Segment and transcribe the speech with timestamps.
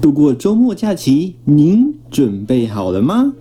[0.00, 3.32] 度过周末假期，您准备好了吗？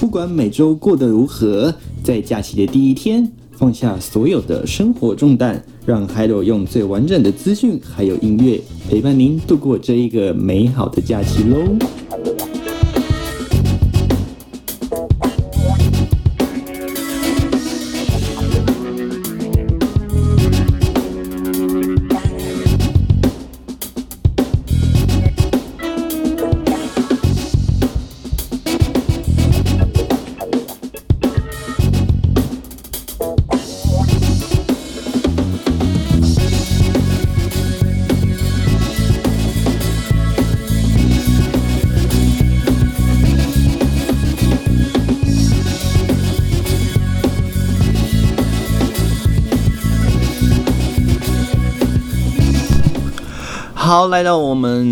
[0.00, 12.35] 不管每周过得如何，在假期的第一天，放下所有的生活重担，让海螺用最完整的资讯还有音乐陪伴您度过这一个美好的假期喽。
[54.08, 54.88] 来到我们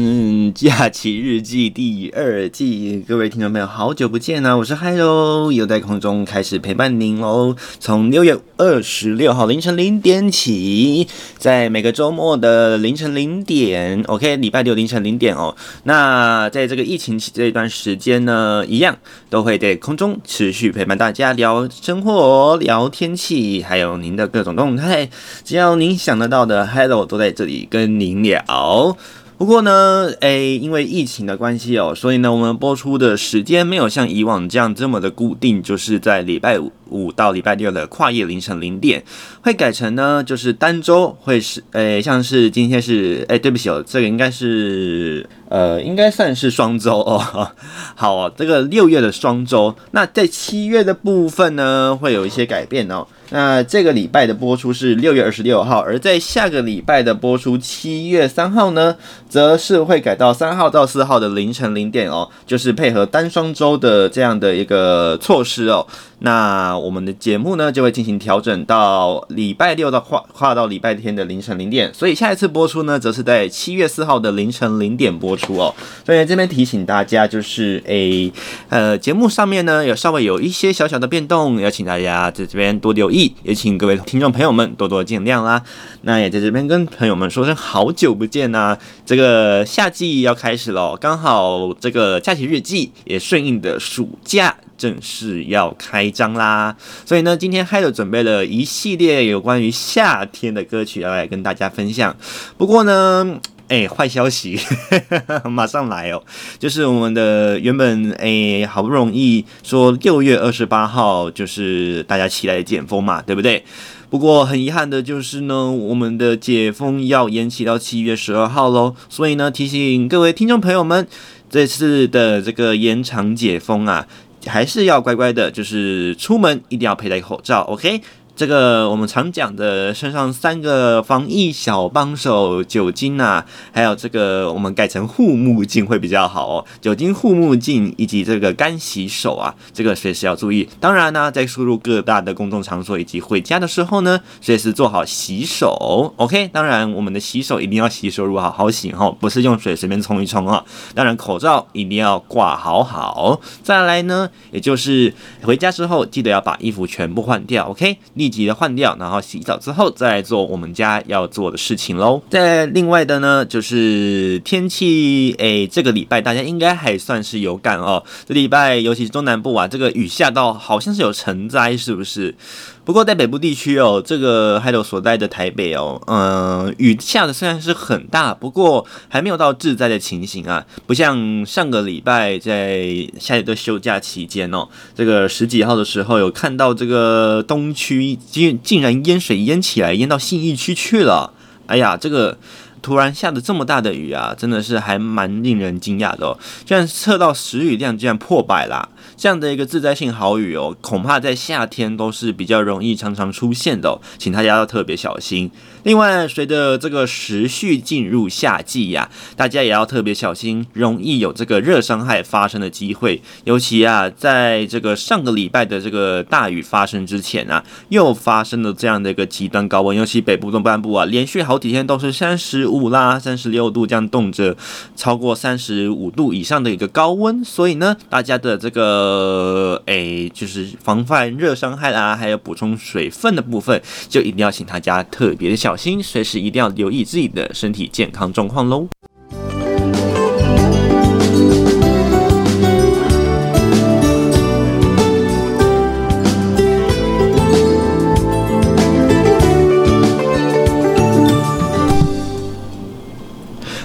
[0.55, 4.57] 假期日记第二季，各位听众朋友，好久不见啊！
[4.57, 7.57] 我是 Hello，又在空中开始陪伴您喽。
[7.81, 15.57] 从六月二十六号凌晨零点起，在每个周末的凌晨零点，OK，礼拜六凌晨零点哦。
[15.83, 18.97] 那在这个疫情期这一段时间呢，一样
[19.29, 25.11] 都会在空中持续陪伴大家聊生活、聊天气，还有您的各种动态。
[25.43, 28.97] 只要您想得到的，Hello 都在这里跟您聊。
[29.37, 36.71] 不过呢，诶、因为疫情的关系哦，所以呢，我们播出的时间没有像以往这样这么的固定，就是在礼拜五。
[37.17, 39.03] 到礼拜六的跨夜凌晨零点，
[39.43, 47.49] 会改成呢，就是单周会是，诶、像是今天是，诶、对不起哦，这个应该是，呃，应该算是双周 哦。
[47.95, 53.07] 好哦，这个六月的双周，那在七月的部分呢，会有一些改变哦。
[53.31, 58.97] 那这个礼拜的播出是六月二十六号，而在下个礼拜的播出七月三号呢，
[59.29, 65.87] 则是会改到三号到四号的凌晨零点哦，就是配合单双周的这样的一个措施哦。
[66.21, 75.75] 那我们的节目呢，就会进行调整到礼拜六到跨跨到礼拜天的凌晨零点，所以下一次播出呢，则是在七月四号的凌晨零点播出哦。
[76.07, 78.33] 所以这边提醒大家，就是诶，
[78.69, 85.63] 呃，节目上面呢有稍微有一些小小的变动，要请大家在这边多留意，也请各位听众朋友们多多见谅啦。
[86.03, 94.57] 那也在这边跟朋友们说声好久不见呐、这个夏季要开始了，刚好这个假期日记也顺应的暑假。
[94.77, 96.75] 正式要开张啦，
[97.07, 102.15] 所以呢，今天 Hello 准备了一系列有关于夏天的歌曲要来跟大家分享。
[102.59, 103.39] 不过呢，
[103.69, 104.59] 哎，坏消息
[104.91, 106.23] 呵呵 马上来哦，
[106.59, 113.65] 就是我们的原本哎好不容易说六月二十八号就是大家期待的解封嘛，对不对？
[114.11, 118.95] 不过很遗憾的就是呢，我们的解封要延期到七月十二号喽。
[119.09, 121.09] 所以呢，提醒各位听众朋友们，
[121.51, 124.07] 这次的这个延长解封啊。
[124.47, 128.03] 还是要乖乖的，就是出门一定要佩戴口罩，OK。
[128.37, 136.65] 这个我们常讲的身上三个防疫小帮手，酒精啊，还有这个我们改成护目镜会比较好哦。
[136.81, 140.69] 酒精护目镜以及这个干洗手啊，这个随时要注意。
[140.81, 146.49] 当然呢，在出入各大的公众场所以及回家的时候呢，随时做好洗手，OK。
[146.49, 150.65] 当然，我们的洗手一定要洗手乳好好洗哈，不是用水随便冲一冲啊。
[150.93, 153.41] 当然，口罩一定要挂好好。
[153.63, 157.97] 再来呢，也就是回家之后记得要把衣服全部换掉，OK。
[158.25, 162.23] 立即的换掉，然后洗澡之后再做我们家要做的事情喽。
[162.31, 168.03] 再另外的呢，就是天气，哎，这个礼拜大家应该还算是有感哦。
[168.27, 172.35] 这礼拜尤其是中南部啊，这个雨下到好像是有成灾，是不是？
[172.85, 180.65] 不过在北部地区哦，这个还有所在的台北哦，嗯，雨下的虽然是很大，不过还没有到致灾的情形啊。
[180.87, 191.33] 不像上个礼拜在下一个休假期间哦，这个十几号的时候有看到这个东区竟竟然淹水淹起来，淹到信义区去了。
[191.67, 192.37] 哎呀，这个。
[192.85, 196.39] 突然下的这么大的雨啊，真的是还蛮令人惊讶的哦！
[196.67, 205.51] 居然测到时雨量居然破百啦，这样的一个自灾性豪雨哦，恐怕在夏天都是比较容易常常出现的，请大家要特别小心。
[205.85, 213.21] 另外，随着这个时序进入夏季呀，大家也要特别小心，容易有这个热伤害发生的机会。
[213.45, 224.57] 尤其啊，在这个上个礼拜的这个大雨发生之前啊，又发生了这样的一个极端高温，尤其北部东半部啊，连续好几天都是三十五啦、三十六度这样动辄
[224.97, 227.45] 超过三十五度以上的一个高温。
[227.45, 235.74] 所以呢，大家的这个诶，就是防范热伤害啦，还有补充水分的部分，就一定要请大家特别的小心。
[235.75, 238.87] 小心，随时一定要留意自己的身体健康状况喽。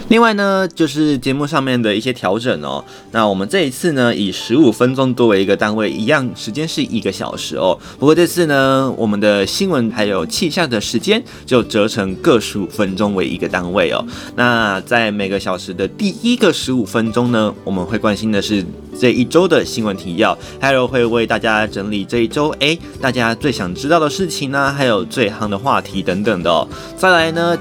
[0.09, 2.83] 另外呢，就是节目上面的一些调整哦。
[3.11, 7.77] 那我们这一次呢，以十五分钟作为一个单位，一样时间是一个小时哦。
[8.00, 14.03] 不过这次呢，我们的新闻还有气象的时间就折成各十五分钟为一个单位哦。
[14.35, 18.65] 那在每个小时的第一个十五分钟呢，我们会关心的是
[19.00, 26.67] 这一周的新闻提要，还有会为大家整理这一周哎大家最想知道的事情呢，还有最夯的话题等等的哦。
[26.97, 27.56] 再来呢。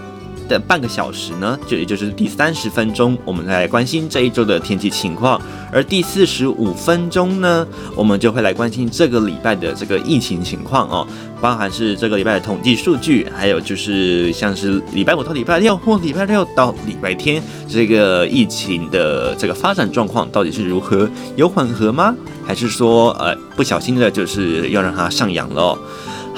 [0.49, 5.39] 的半个小时呢，就也就是第三十分钟，我们来关心这一周的天气情况；
[5.71, 11.07] 而第四十五分钟呢，我们就会来关心这个礼拜的这个疫情情况哦，
[11.41, 22.15] 包含是这个礼拜的统计数据，还有就是像是礼拜五到礼拜六或礼拜六到礼拜天这个疫情的这个发展状况到底是如何，有缓和吗？
[22.47, 25.79] 还是说呃不小心的就是要让它上扬了哦？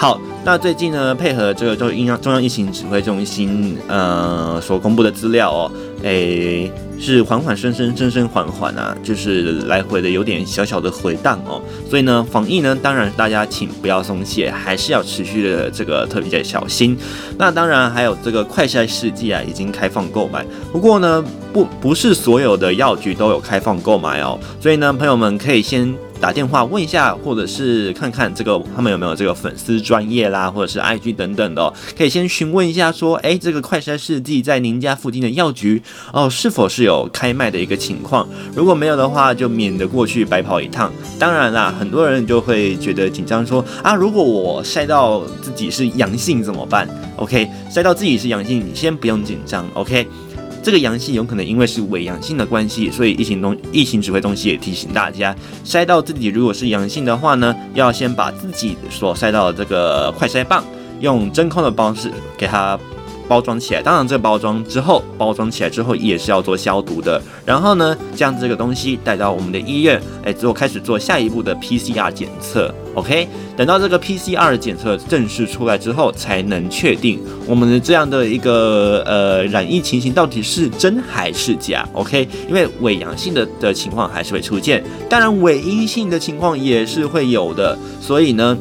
[0.01, 5.71] 好，那最近呢，配合这个中央中央疫情指挥中心呃所公布的资料哦，
[6.03, 11.61] 诶，是缓缓升升升升缓缓啊，就是来回的有点小小的回荡哦。
[11.87, 16.97] 所以呢，防疫呢，当然大家请不要松懈，还是要持续的这个特别的小心。
[17.37, 20.43] 那当然还有这个快筛试剂啊，已经开放购买。
[20.73, 24.41] 不过呢，不不是所有的药局都有开放购买哦。
[24.63, 25.95] 所以呢，朋友们可以先。
[26.21, 35.83] 打电话问一下，或者是看看这个他们有没有这个粉丝专业啦，或者是 IG 等等的，可以先询问一下，说，哎，这个快筛试剂在您家附近的药局
[36.13, 38.29] 哦，是否是有开卖的一个情况？
[38.55, 40.93] 如果没有的话，就免得过去白跑一趟。
[41.19, 46.87] 当然啦，很多人就会觉得紧张，说啊，如果我筛到自己是阳性怎么办
[47.17, 50.07] ？OK，筛到自己是阳性，你先不用紧张，OK。
[50.63, 55.35] 这个阳性有可能因为是伪阳性的关系，所以疫情中疫情指挥中心也提醒大家，
[55.65, 60.65] 筛到自己如果是阳性的话呢，要先把自己所筛到的这个快筛棒
[61.01, 62.79] 用真空的方式给它。
[63.31, 67.23] 包装起来，当然这包装之后，包装起来之后也是要做消毒的。
[67.47, 72.75] 然后呢，将这个东西带到我们的医院，哎，之后开始做下一步的 PCR 检测。
[72.97, 81.89] OK，等到这个 PCR 检测正式出来之后，才能确定我们的这样的一个呃染疫情形到底是真还是假。
[81.93, 87.79] OK，因为伪阳性的的情况还是会出现，当然伪阴性的情况也是会有的。
[88.01, 88.59] 所以呢。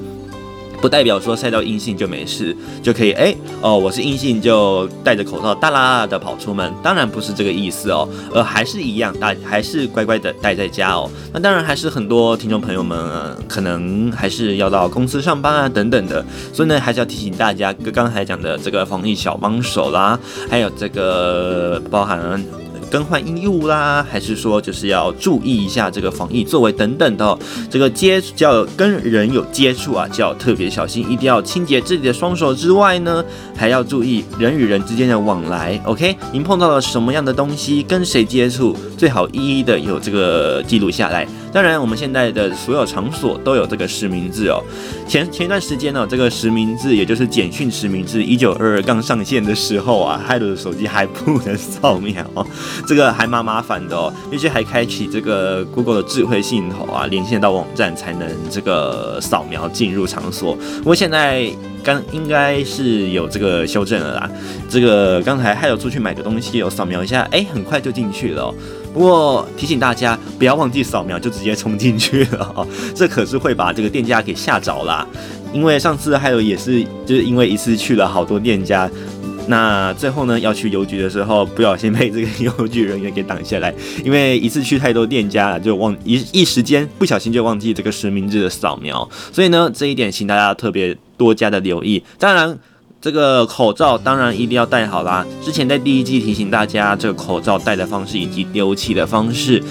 [0.81, 11.09] 不代表说晒到阴性就没事，就可以哎哦，我是阴性就戴着口罩大啦啦的跑出门，当然不是这个意思哦，呃还是一样，大还是乖乖的待在家哦。
[11.33, 12.97] 那当然还是很多听众朋友们
[13.47, 20.17] 可能还是要到公司上班啊等等的，所以呢还是要提醒大家，跟刚才讲的这个防疫小帮手啦，
[20.49, 22.41] 还有这个包含。
[22.89, 27.37] 更换衣物啦，还是说就是要注意一下这个防疫作为等等的，
[27.69, 33.23] 这个接触就要跟人有接触啊，就要特别小心，一定要清洁自己的双手之外呢，
[33.55, 35.79] 还要注意人与人之间的往来。
[35.85, 41.27] OK，您碰到了什么样的东西，跟谁接触，最好一一的有这个记录下来。
[41.51, 44.63] 当然，我们现在的所有场所都有这个实名制哦。
[45.07, 52.45] 前前一段时间呢，这个实名制，也就是简讯实名制，一九二二刚上线的时候啊，害得手机还不能扫描哦，
[52.85, 54.13] 这个还蛮麻烦的哦。
[54.29, 60.55] 必须还开启这个 Google 的智慧系统啊，连线到网站才能这个扫描进入场所。
[60.77, 61.49] 不过现在
[61.83, 64.29] 刚应该是有这个修正了啦。
[64.69, 68.55] 这个刚才还有出去买个东西，有扫描一下，哎，很快就进去了哦。
[68.93, 75.07] 不过提醒大家，不要忘记扫描就直接冲进去了 哦，这可是会把这个店家给吓着啦。
[75.53, 78.89] 因为上次还有也是，就是因为一次去了好多店家，
[79.47, 83.73] 那最后呢要去邮局的时候，不小心被这个邮局人员给挡下来。
[84.03, 92.03] 因为一次去太多店家了，就忘一一时间不小心就忘记这个实名制的扫描，所以呢这一点请大家特别多加的留意。
[92.17, 92.57] 当然。
[93.01, 95.25] 这个口罩当然一定要戴好啦。
[95.41, 99.63] 之前在第一季提醒大家这个口罩戴的方式以及丢弃的方式，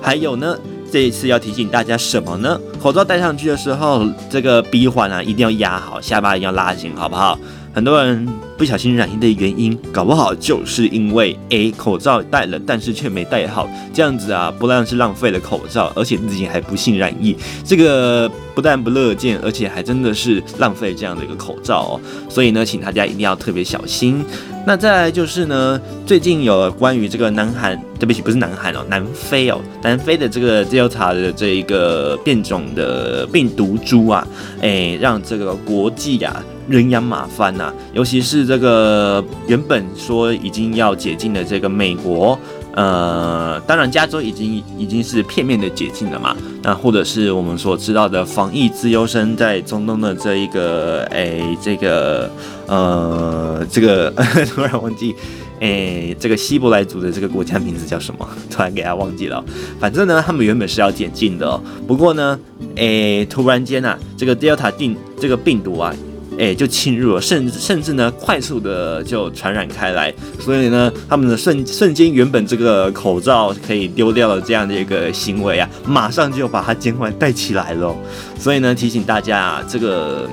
[0.00, 0.56] 还有呢，
[0.90, 2.58] 这一次要提醒大家什么呢？
[2.82, 7.38] 口罩戴上去的时候，这个鼻环啊一定要压好，下巴一定要拉紧，好不好？
[7.74, 8.24] 很多人
[8.56, 22.00] 不小心染疫的原因，搞不好就是因为诶口罩戴了，但是却没戴好，这样子啊，不但是浪费了口罩，而且自己还不幸染疫，这个不但不乐见，而且还真的是浪费这样的一个口罩哦。
[22.28, 24.24] 所以呢，请大家一定要特别小心。
[24.64, 34.24] 那再来就是呢，最近有关于这个南韩，对不起，不是南韩哦，南非哦，南非的这个 Delta 的这一个变种的病毒株啊，
[34.60, 36.40] 诶，让这个国际啊。
[36.68, 42.38] 人仰马翻呐、尤其是这个原本说已经要解禁的这个美国，
[42.74, 52.30] 呃，当然加州已经已经是片面的解禁了嘛，那或者是我们所知道的防疫自由生在中东的这一个，哎，这个，
[52.66, 54.10] 呃，这个
[54.54, 55.14] 突然忘记。
[55.60, 58.28] 诶，这个希伯来族的这个国家名字叫什么？
[58.50, 59.42] 突然给他忘记了。
[59.78, 61.58] 反正呢，他们原本是要解禁的哦。
[61.86, 62.38] 不过呢，
[62.74, 65.94] 诶，突然间啊，这个 Delta 病这个病毒啊，
[66.38, 70.12] 诶，就侵入了，甚至甚至呢，快速的就传染开来。
[70.40, 77.94] 所以呢，他们的瞬瞬间原本这个口罩可以丢掉的这样的一个行为啊，马上就把它监管带起来了。
[78.38, 80.28] 所以呢，提醒大家啊，这个，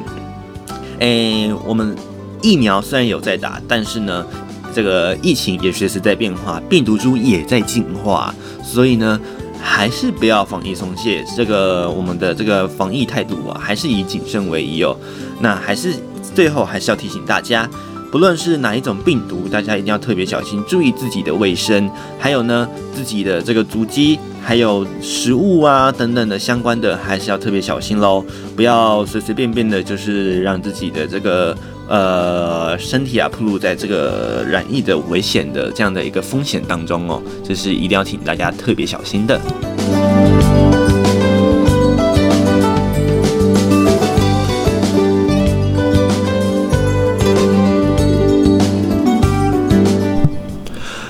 [0.99, 1.95] 诶，我们
[2.41, 4.25] 疫苗虽然有在打，但是呢。
[4.73, 9.19] 这个疫情也随时在变化，病毒株也在进化，所以呢，
[9.61, 11.23] 还是不要防疫松懈。
[11.35, 14.97] 这个我们的这个防疫态度啊，还是以谨慎为宜哦。
[15.39, 15.93] 那还是
[16.35, 17.69] 最后还是要提醒大家，
[18.11, 21.89] 不论是哪一种病毒，大家一定要特别小心，注意自己的卫生，
[22.19, 28.23] 还有呢，自己的这个足迹，还有食物啊等等的相关的，还是要特别小心喽，
[28.55, 31.55] 不要随随便便的，就是让自己的这个。
[31.91, 39.37] 呃，身体啊，暴露在这个染疫的危险的这样的一个风险当中哦，这是一定要请大家特别小心的。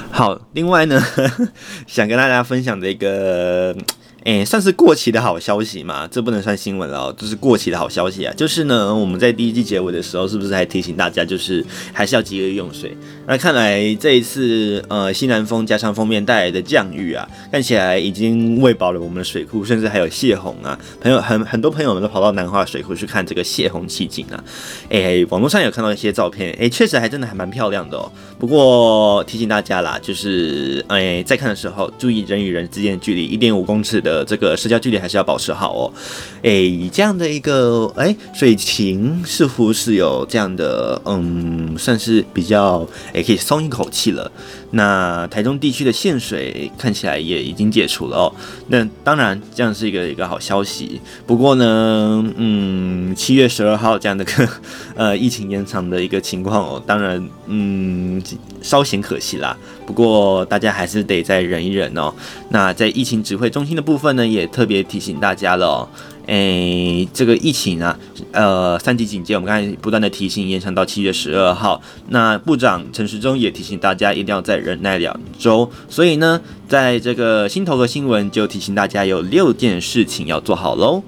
[0.09, 0.99] 好，另外呢，
[1.85, 3.75] 想跟大家分享的一个。
[4.23, 6.07] 哎、算是过期的好消息嘛？
[6.07, 8.31] 这不能算新闻了哦，这是过期的好消息啊！
[8.37, 12.95] 就是呢，我们在第一季结尾的时候，是不是还提醒大家，就是还是要节约用水？
[13.31, 20.77] 那看来这一次，呃，西南风加上封面带来的降雨啊，看起来已经喂饱了我们的水库，甚至还有泄洪啊！
[20.99, 24.43] 朋友很很多朋友们都跑到南华水库去看这个泄洪奇景啊！
[24.89, 28.11] 哎、网络上有看到一些照片，哎、确实还真的还蛮漂亮的哦。
[28.37, 34.25] 不过提醒大家啦，就是哎、在看的时候注意人与人之间的距离，一点五公尺的。
[34.25, 35.93] 这个社交距离还是要保持好哦。
[36.41, 42.85] 诶，这样的一个诶，水情似乎是有这样的，嗯，算是比较
[43.21, 44.31] 可以松一口气了。
[44.71, 48.33] 那台中地区的限水看起来也已经解除了哦。
[48.67, 51.01] 那当然，这样是一个一个好消息。
[51.27, 54.49] 不过呢，嗯，七月十二号这样的个
[54.95, 58.21] 呃疫情延长的一个情况哦，当然，嗯，
[58.61, 59.57] 稍显可惜啦。
[59.85, 62.13] 不过大家还是得再忍一忍哦。
[62.49, 65.87] 那在疫情指挥中心的部分呢，也特别提醒大家了。
[66.27, 67.97] 诶，这个疫情啊，
[68.31, 71.81] 呃，三级警戒，我们刚才不断的提醒，延长到七月十二号。
[72.09, 75.69] 那部长陈时中也提醒大家，一定要再忍耐两周。
[75.89, 81.03] 所以呢，在这个新头的新闻就提醒大家，有六件事情要做好喽。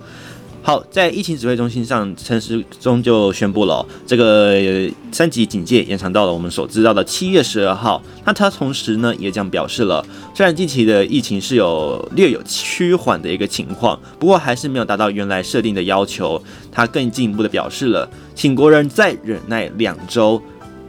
[0.65, 8.01] 好，在疫情指挥中心上，陈时中就宣布了、这个三级警戒延长到了我们所知道的七月十二号。
[8.23, 16.41] 那他同时呢，也将表示了，虽然近期的疫情是有略有趋缓的一个情况，不过还是没有达到原来设定的要求。
[16.71, 20.41] 他更进一步的表示了，请国人再忍耐两周。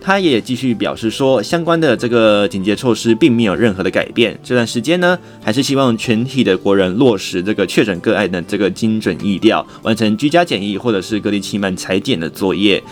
[0.06, 4.38] 他也继续表示说，相关的这个警戒措施并没有任何的改变。
[4.44, 12.82] 这段时间呢，还是希望全体的国人落实这个确诊个案的这个精准疫调，完成居家检疫或者是隔离期满裁检的作业。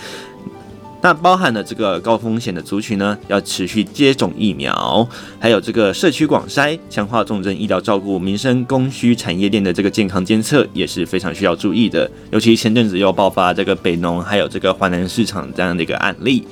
[1.02, 5.07] 那包含了这个高风险的族群呢，要持续接种疫苗，
[5.38, 12.11] 还有这个社区广筛，强化重症医疗照顾，民生供需产业链的这个健康监测也是非常需要注意的。
[12.31, 16.42] 尤其前阵子又爆发这个北农还有这个华南市场这样的一个案例。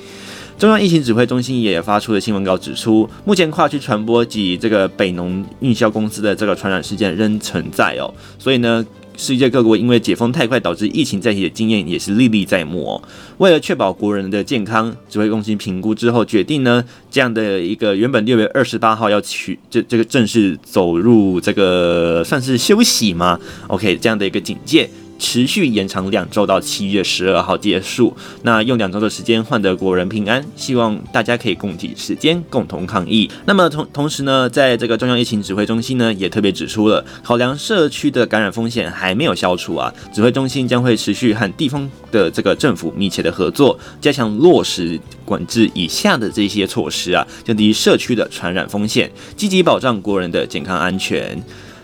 [0.61, 8.85] 中央疫情指挥中心也发出了新闻稿，指出，目前跨区传播及这个北农运销公司的这个传染事件仍存在哦，所以呢，
[9.17, 13.01] 世界各国因为解封太快导致疫情再起的经验也是历历在目哦。
[13.39, 24.87] 为了确保国人的健康，指挥中心评估之后决定呢，这样的一个原本六月二十八号要取这这个正式走入这个算是休息吗？OK，这样的一个警戒。
[25.21, 28.11] 持续延长两周到七月十二号结束，
[28.41, 33.29] 那用两周的时间换得国人平安，希望大家可以共体时间，共同抗疫。
[33.45, 51.39] 那么同同时呢，在这个中央疫情指挥中心呢，也特别指出了，考量社区的感染风险还没有消除啊，指挥中心将会持续和地方的这个政府密切的合作，加强落实管制以下的这些措施啊，降低社区的传染风险，积极保障国人的健康安全。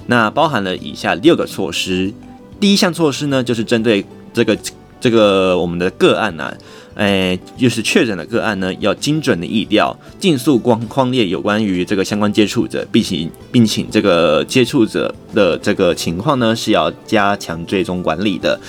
[0.07, 2.11] 那包含了以下六个措施。
[2.59, 4.57] 第一项措施呢，就是针对这个
[4.99, 6.51] 这个我们的个案啊，
[6.95, 18.59] 哎，就是确诊的个案呢，要精准的疫调，尽速光框列有关于这个相关接触者，并请并请这个接触者的这个情况呢，是要加强追踪管理的。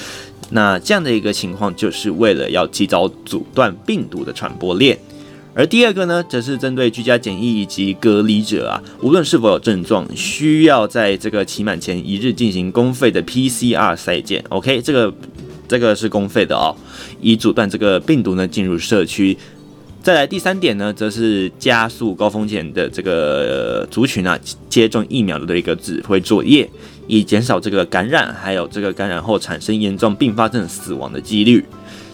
[0.51, 4.99] 那这样的一个情况，就是为了要及早阻断病毒的传播链。
[5.59, 14.45] 而第二个呢，则是针对居家检疫以及隔离者啊，无论是否有症状，需要在这个期满前一日进行公费的 PCR 筛检。
[14.51, 15.13] OK，这个
[15.67, 16.77] 这个是公费的哦，
[17.21, 19.37] 以阻断这个病毒呢进入社区。
[20.01, 24.39] 再来第三点呢，则是加速高风险的这个族群啊
[24.69, 26.71] 接种疫苗的一个指挥作业，
[27.09, 31.65] 以减少这个感染，还有这个感染后产生严重并发症死亡的几率。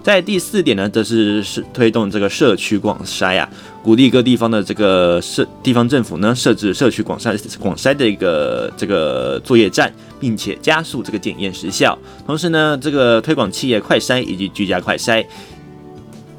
[0.05, 3.49] 在第四点呢，则是是推动这个社区广筛啊，
[3.83, 11.99] 鼓励各地方的这个社地方政府呢设置社区广筛广筛的一个这个作业站，并且加速这个检验时效。
[12.27, 15.25] 同时呢，这个推广企业快筛以及居家快筛，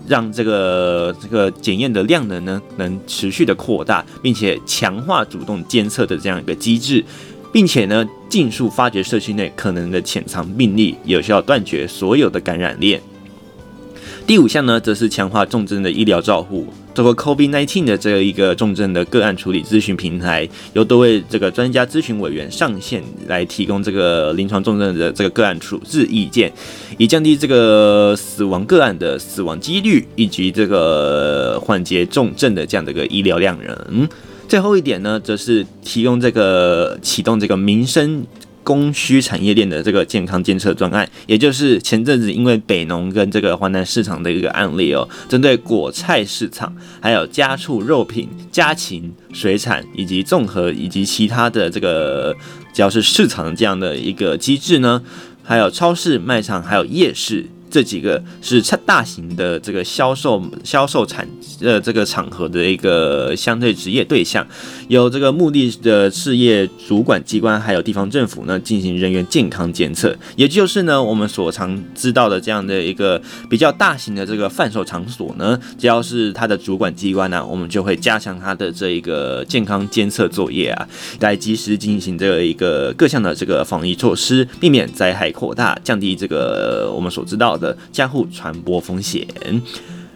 [0.07, 7.03] 让这个这个检验的量能呢能持续的扩大，并且强化主动监测的这样一个机制，
[7.51, 13.01] 并且呢尽速发掘社区内可能的潜藏病例，有效断绝所有的感染链。
[14.27, 16.65] 第五项呢，则是强化重症的医疗照护。
[16.95, 26.51] 透过 COVID-19 的这一个重症的个案处理咨询平台，由多位这个专家咨询委员上线来提供这个临床重症的这个个案处置意见，
[26.97, 34.09] 以降低这个死亡个案的死亡几率，以及这个缓解重症的这样的一个医疗量能。
[34.47, 38.25] 最后一点呢，则是提供这个启动这个民生。
[38.65, 52.35] 供需产业链的这个健康监测专案，也就是前阵子因为北农跟这个华南市场的一个案例哦，针对果菜市场、还有家畜肉品、家禽、水产以及综合以及其他的这个
[52.73, 55.01] 只要是市场这样的一个机制呢，
[55.43, 57.45] 还有超市、卖场，还有夜市。
[57.75, 61.27] 这几个是大型的这个销售销售产
[61.59, 64.47] 呃这个场合的一个相对职业对象，
[64.87, 80.87] 由这个目的的事业主管机关还有地方政府呢进行人员健康监测，也就是呢我们所常知道的这样的一个比较大型的这个贩售场所呢，只要是它的主管机关呢、我们就会加强它的这一个健康监测作业啊，
[81.19, 87.64] 来及时进行这一个各项的这个防疫措施，避免灾害扩大，降低这个我们所知道的。
[87.91, 89.25] 加护传播风险。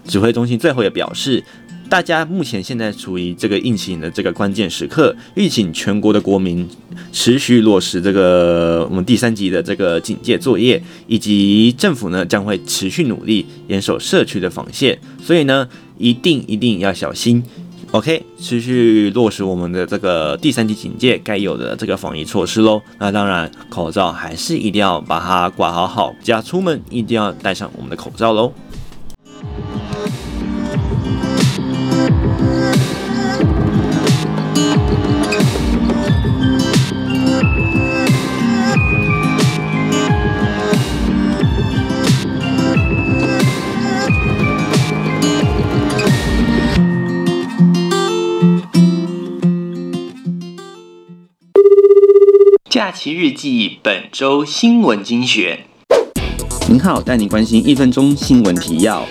[0.05, 1.43] 指挥中心最后也表示，
[1.87, 6.67] 大家目前现在处于这个疫情的这个关键时刻，预请全国的国民
[7.11, 17.43] 持续落实这个我们第三级的这个警戒作业，以及政府呢将会持续努力严守社区的防线，所以呢一定一定要小心。
[17.91, 22.79] OK，持续落实我们的这个第三级警戒该有的这个防疫措施喽。
[22.99, 28.53] 那当然，口罩还是一定要把它挂好好，家出门一定要戴上我们的口罩喽。
[52.79, 55.59] 假期日记本周新闻精选。
[56.69, 59.05] 您好，带您关心一分钟新闻提要。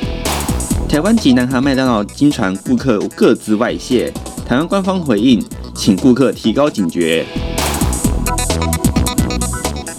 [0.89, 4.11] 台湾及南韩麦当劳经传顾客各自外泄，
[4.47, 7.27] 台湾官方回应，请顾客提高警觉。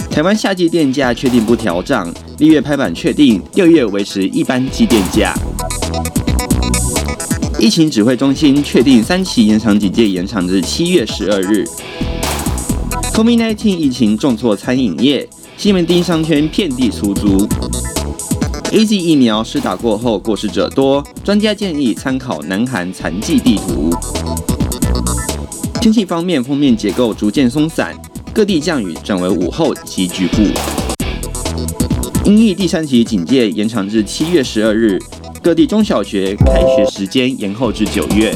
[0.10, 5.36] 台湾夏季电价确定不调涨，六月拍板确定，六月维持一般基电价。
[7.60, 11.64] 疫情指挥中心确定三期延长警戒延长至七月十二日。
[13.20, 15.28] COVID-19 疫情重挫餐饮业，
[15.58, 17.46] 西门町商圈遍地出租。
[18.72, 23.90] AZ 疫苗施打过后过世者多，专家建议参考南韩残疾地图。
[25.82, 27.94] 天气方面，封面结构逐渐松散，
[28.34, 30.38] 各地降雨转为午后及局部。
[32.24, 34.98] 因应第三级警戒延长至七月十二日，
[35.44, 38.34] 各地中小学开学时间延后至九月。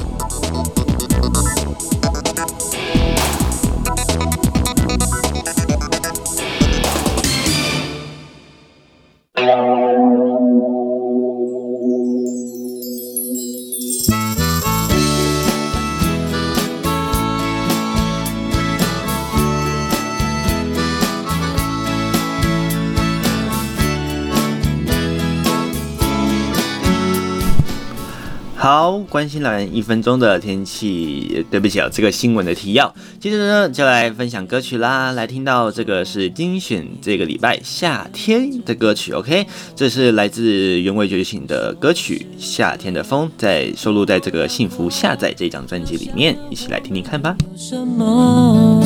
[29.23, 32.93] 关心老人一分钟的天气，对不起啊，这个新闻的提要。
[33.21, 35.13] 接着呢，就来分享歌曲啦。
[35.13, 47.33] 来听到这个是精选这个礼拜夏天的歌曲，OK，这是来自原味觉醒的歌曲《夏天的风》，在收录在这个幸福下载这张专辑里面，一起来听听看吧。
[47.55, 48.83] 什么？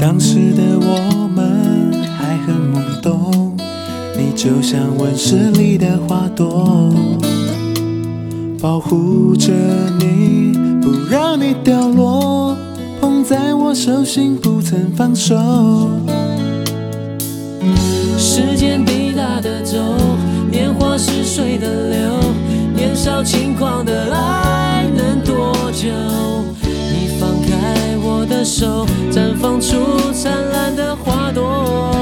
[0.00, 3.56] 当时的我们还很懵懂，
[4.18, 6.92] 你就像温室里的花朵。
[8.64, 9.52] 保护着
[9.98, 12.56] 你，不让你掉落，
[12.98, 15.36] 捧在我手心不曾放手。
[18.16, 19.76] 时间滴答的走，
[20.50, 22.10] 年华似水的流，
[22.74, 25.90] 年少轻狂的爱能多久？
[26.62, 29.76] 你放开我的手，绽放出
[30.10, 31.93] 灿烂的花朵。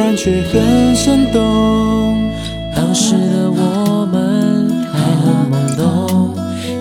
[0.00, 2.30] 简单却很生动。
[2.74, 6.34] 当时的我们还很懵懂，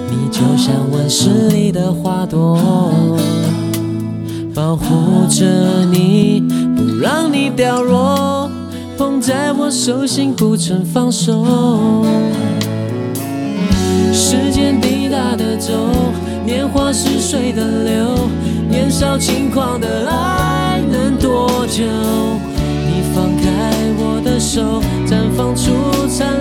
[0.09, 2.57] 你就像温室里的花朵，
[4.55, 5.45] 保护着
[5.91, 6.41] 你，
[6.77, 8.49] 不让你掉落，
[8.97, 12.05] 捧在我手心不曾放手。
[14.13, 15.73] 时间滴答的走，
[16.45, 18.29] 年华似水的流，
[18.69, 21.83] 年少轻狂的爱能多久？
[24.39, 26.38] 手绽放出灿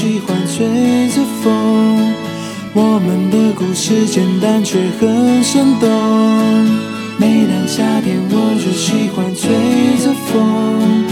[0.00, 0.66] 喜欢吹
[1.10, 2.14] 着风，
[2.72, 5.86] 我们的故事简单却很生动。
[7.18, 9.52] 每当夏天，我就喜欢吹
[10.00, 11.04] 着风。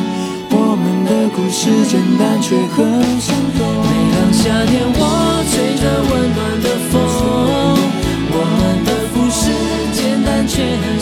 [0.49, 2.89] 我们的故事简单却很
[3.21, 3.69] 生动。
[3.85, 6.97] 每当夏天，我吹着温暖的风。
[8.33, 9.53] 我们的故事
[9.93, 10.98] 简单却很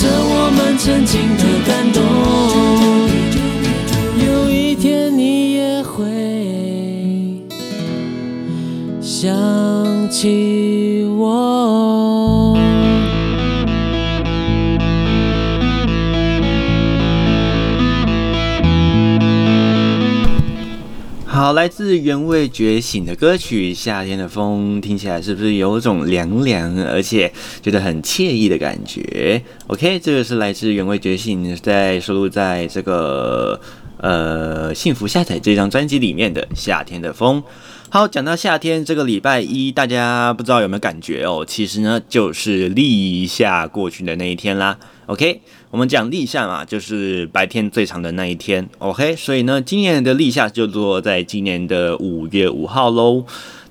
[0.00, 2.00] 着我们曾经的感动
[4.24, 6.04] 有一天你也会
[9.00, 9.28] 想
[10.08, 10.67] 起
[21.48, 27.32] 好，来自原味觉醒的歌曲《夏天的风》，听起来是不是有种凉凉，而且
[27.62, 33.58] 觉得很惬意的感觉？OK，这个是来自原味觉醒在收录在这个
[33.96, 37.42] 呃幸福下载这张专辑里面的《夏天的风》。
[37.88, 41.46] 好，讲到夏天，这个礼拜一，大家不知道有没有感觉哦？
[41.48, 44.78] 其实呢，就是立夏过去的那一天啦。
[45.06, 48.66] OK，我们讲立夏嘛，就是白天最长的那一天。
[48.78, 53.24] OK，所以呢，今年的立夏就落在今年的五月五号喽。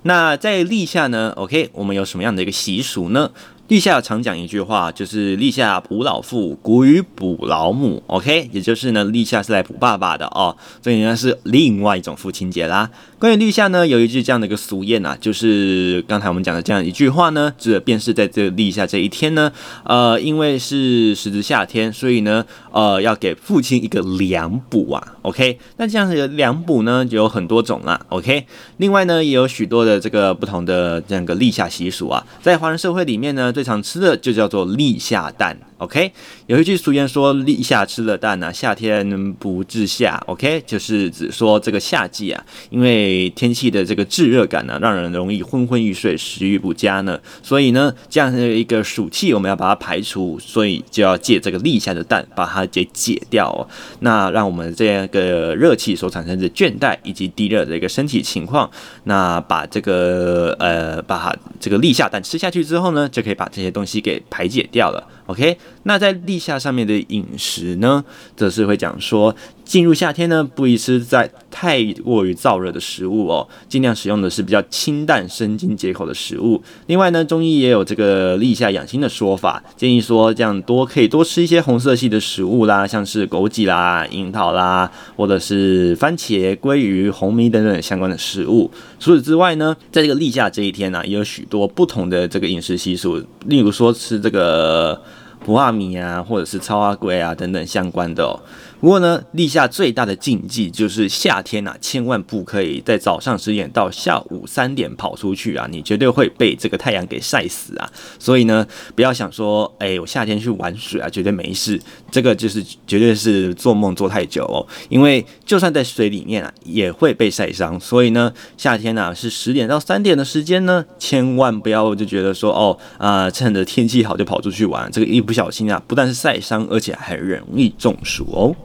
[0.03, 3.31] 那在立夏呢，OK，我们有什么样的一个习俗呢？
[3.67, 8.01] 立夏常讲一句话，就是立夏补老父，谷雨补老母。
[8.07, 12.89] OK，也就是呢，立夏是来补爸爸的哦，所以呢是另外一种父亲节啦。
[13.19, 19.51] 关于立夏呢，有一句这样的一个俗谚啊，就是刚才我们讲的这样一句话呢，这便是在这立夏这一天呢，
[19.85, 25.15] 呃，因为是时值夏天，所以呢，呃，要给父亲一个凉补啊。
[25.23, 27.99] OK，那这样的凉补呢，就有很多种啦。
[28.09, 28.45] OK，
[28.77, 33.51] 另外呢，也有许多的这个不同的这样一个立夏习俗啊，在华人社会里面呢。
[33.57, 36.11] 最常吃的就叫做立夏蛋 OK，
[36.47, 40.21] 有一句俗言说“立夏吃了蛋啊，夏天不至夏”。
[40.25, 47.19] OK，就是指说这个夏季啊，因为天气的这个炙热感呢、让人容易昏昏欲睡，食欲不佳呢。
[47.43, 53.61] 所以呢，这样的一个暑气，我们要把它排除，所以就要借这个立夏的蛋把它给解掉哦。
[53.99, 58.67] 那让我们这样一个热气所产生的倦怠以及低热的一个身体情况，
[59.03, 65.07] 那把这个呃，把这个立夏蛋吃下去之后呢，就可以把这些东西给排解掉了。
[65.27, 68.03] OK，那在立夏上面的饮食呢，
[68.35, 69.35] 则是会讲说，
[69.67, 76.63] 进入夏天呢，不宜吃在太过于燥热的食物哦，尽量使用的是比较清淡、生津解口的食物。
[76.85, 88.71] 另外呢，中医也有这个立夏养心的说法，建议说这样多可以多吃一些红色系的食物啦，像是枸杞啦、樱桃啦，或者是番茄、鲑鱼、红米等等相关的食物。
[88.99, 95.01] 除此之外呢，在这个立夏这一天呢、也有许多不同的这个饮食习俗，例如说吃这个。
[95.45, 98.37] 普阿米啊，或者是超阿龟啊等等相关的哦。
[98.79, 107.89] 不过呢，立夏最大的禁忌就是夏天呐、啊，千万不可以在早上十点到下午三点跑出去啊，你绝对会被这个太阳给晒死啊。
[108.19, 111.79] 所以呢，不要想说，哎、我夏天去玩水啊，绝对没事。
[112.11, 117.79] 这个就是绝对是做梦做太久哦，因为就算在水里面啊，也会被晒伤。
[117.79, 128.55] 所以呢，夏天啊是十点到三点的时间呢，千万不要就觉得说，哦啊、趁着天气好就跑出去玩，这个一不小心啊，不但是晒伤，而且还容易中暑哦。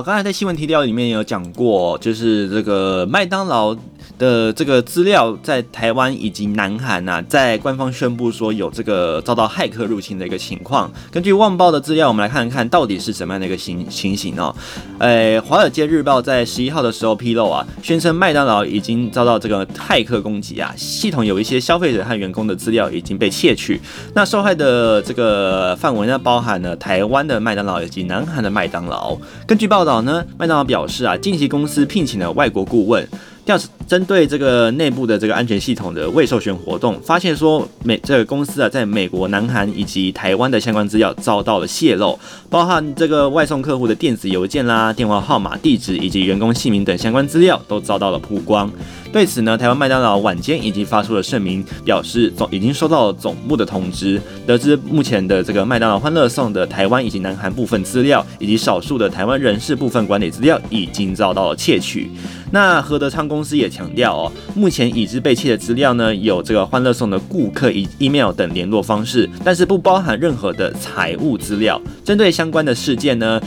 [0.00, 3.76] 我，刚才在新闻提要里面有讲过，就是这个麦当劳。
[4.20, 10.92] 的这个资料在台湾以及南韩呐、啊，在官方宣布说有这个遭到骇客入侵的一个情况。
[11.10, 14.54] 根据《旺报》的资料，我们来看看到底是什么样的一个情情形哦。
[14.98, 23.80] 诶，《华尔街日报》在十一号的时候披露啊，宣称麦当劳已经遭到这个骇客攻击啊，系统有一些消费者和员工的资料已经被窃取。
[24.14, 29.16] 那受害的这个范围呢，包含了台湾的麦当劳以及南韩的麦当劳。
[29.46, 33.08] 根据报道呢，麦当劳表示啊，近期公司聘请了外国顾问。
[33.44, 48.70] 调针对这个内部的这个安全系统的未授权活动，发现说美这个公司啊，在美国、南韩以及台湾的相关资料遭到了泄露，包含这个外送客户的电子邮件啦、电话号码、地址以及员工姓名等相关资料都遭到了曝光。
[49.12, 62.08] 对此呢，台湾麦当劳晚间已经发出了声明，表示总已经收到了总部的通知，得知目前的这个麦当劳欢乐颂的台湾以及南韩部分资料，以及少数的台湾人事部分管理资料已经遭到了窃取。
[62.52, 71.80] 那何德昌公司也强调哦，目前已知被窃的资料呢，有这个欢乐颂的顾客以 email 等联络方式，但是不包含任何的财务资料。
[72.04, 73.40] 针对相关的事件呢，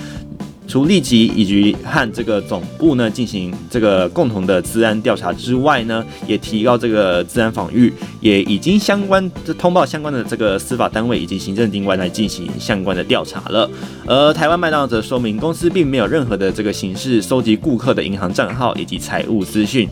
[0.67, 13.69] 除立即以及和这个总部呢进行这个共同的治安调查之外呢，也提高这个治安防御，也已经相关通报相关的这个司法单位以及行政机关来进行相关的调查了。
[14.05, 19.87] 而台湾麦当劳则说明，公司并没有任何的这个形式收集顾客的银行账号以及财务资讯。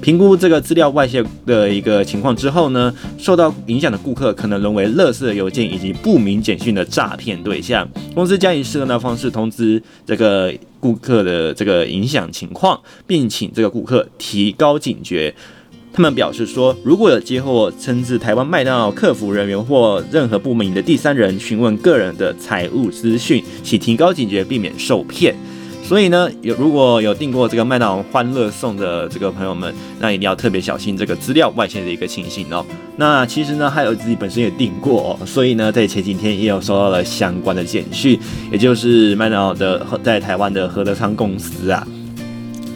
[0.00, 7.88] 评估这个资料外泄的一个情况之后呢，受到影响的顾客可能沦为垃圾邮件以及不明简讯的诈骗对象。
[8.14, 15.34] 公司将以适当的方式通知这个顾客的这个影响情况，并请这个顾客提高警觉。
[15.92, 25.34] 他们表示说，如果有接获称自台湾麦当劳客服人员或任何不明的第三人询问个人的财务资讯，请提高警觉，避免受骗。
[25.88, 32.62] 所以呢，有如果有订过这个麦当劳欢乐颂的这个朋友们，那一定要特别小心这个资料外泄的一个情形哦。
[32.96, 38.20] 那其实呢，还有自己本身也订过哦，所以呢，在前几天也有收到了相关的简讯，
[38.52, 41.88] 也就是麦当劳的在台湾的何德昌公司啊，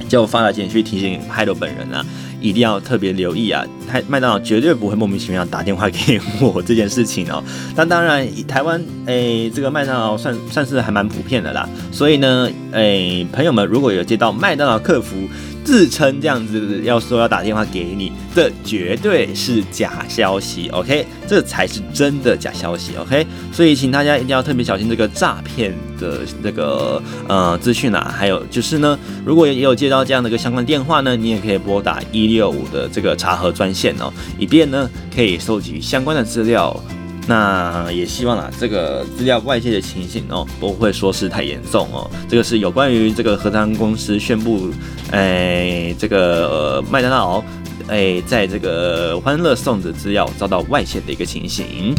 [0.08, 2.02] 就发了简讯提醒海斗本人啊。
[2.42, 3.64] 一定要特别留意啊！
[3.88, 7.42] 台麦当劳绝对不会莫名其妙打电话给我这件事情哦。
[7.76, 11.68] 那当然，台湾诶、这个麦当劳算算是还蛮普遍的啦。
[11.90, 15.16] 所以呢，诶、朋友们如果有接到麦当劳客服
[15.64, 21.06] 自称这样子要说要打电话给你，这绝对是假消息，OK？
[21.26, 23.26] 这才是真的假消息，OK？
[23.52, 36.78] 所以请大家一定要特别小心这个诈骗的这个呃资讯啊，还有就是呢，如果也有接到这样的一个相关电话呢，你也可以拨打一六五的这个查核专线哦，以便呢可以收集相关的资料。
[37.26, 42.10] 那也希望啦，这个资料外泄的情形哦，不会说是太严重哦。
[42.28, 44.70] 这个是有关于这个和昌公司宣布，
[45.12, 47.42] 哎，这个麦当劳，
[47.86, 51.94] 哎，在这个欢乐颂的资料遭到外泄的一个情形。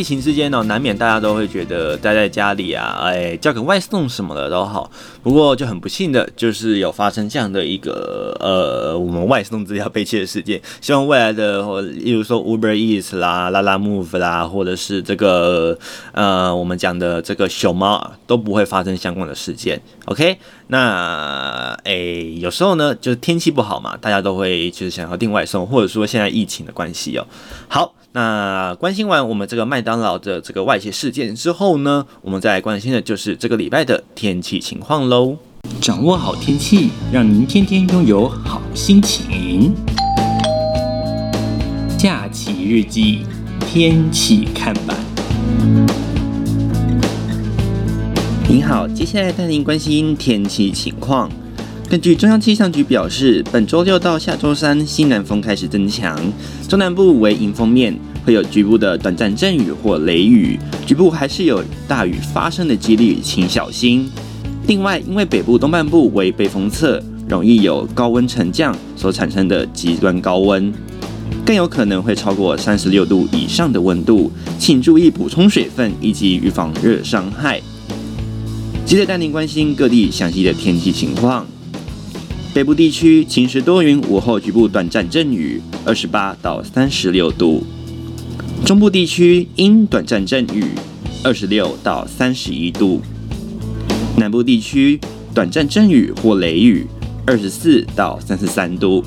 [0.00, 4.90] 疫情之间呢，难免大家都会觉得待在家里啊，哎，叫个外送什么的都好。
[5.22, 10.58] 不过就很不幸的，就是有发生这样的一个呃，我们外送资料被窃的事件。
[10.80, 15.78] 希望未来的，例如说 Uber Eats 啦、拉拉 Move 啦，或者是这个
[16.12, 19.78] 呃，我们讲的这个熊猫啊，都不会发生相关的事件。
[20.06, 21.92] OK，那哎，
[22.40, 27.26] 有时候呢，就是天气不好嘛，大家都会就是想要订外送，或者说现在疫情的关系哦。
[27.68, 27.92] 好。
[28.12, 35.36] 那关心完我们这个麦当劳的这个外泄事件之后呢，我们再来关心的就是这个礼拜的天气情况喽。
[35.80, 39.72] 掌握好天气，让您天天拥有好心情。
[41.96, 43.20] 假期日记，
[43.60, 44.96] 天气看板。
[48.48, 51.30] 您好，接下来带您关心天气情况。
[51.90, 56.16] 根据中央气象局表示，本周六到下周三，西南风开始增强，
[56.68, 57.92] 中南部为迎风面，
[58.24, 64.08] 会有局部的短暂阵雨或雷雨，局部还是有大雨发生的几率，请小心。
[64.68, 70.72] 另外，因为北部东半部为背风侧，容易有高温沉降所产生的极端高温，
[71.44, 77.60] 更有可能会超过三十六度以上的温度，请注意补充水分以及预防热伤害。
[78.86, 81.44] 记得带您关心各地详细的天气情况。
[82.52, 87.62] 北部地区晴时多云，午后局部短暂阵雨，二十八到三十六度。
[88.66, 90.64] 中部地区阴短暂阵雨，
[91.22, 93.00] 二十六到三十一度。
[94.16, 94.98] 南部地区
[95.32, 96.88] 短暂阵雨或雷雨，
[97.24, 99.04] 二十四到三十三度。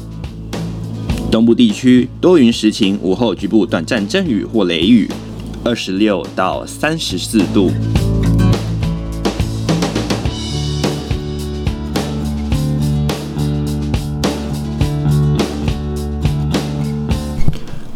[1.29, 5.09] 东部地区多云时晴，午后局部短暂阵雨或雷雨，
[5.65, 7.69] 二十六到三十四度。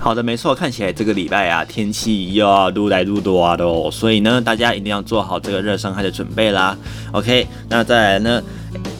[0.07, 6.77] 好的，没错，看起来这个礼拜啊，天气又要越来越多啊的哦，所以呢，大家一定要做好这个热伤害的准备啦。
[7.11, 8.41] OK，那再来呢，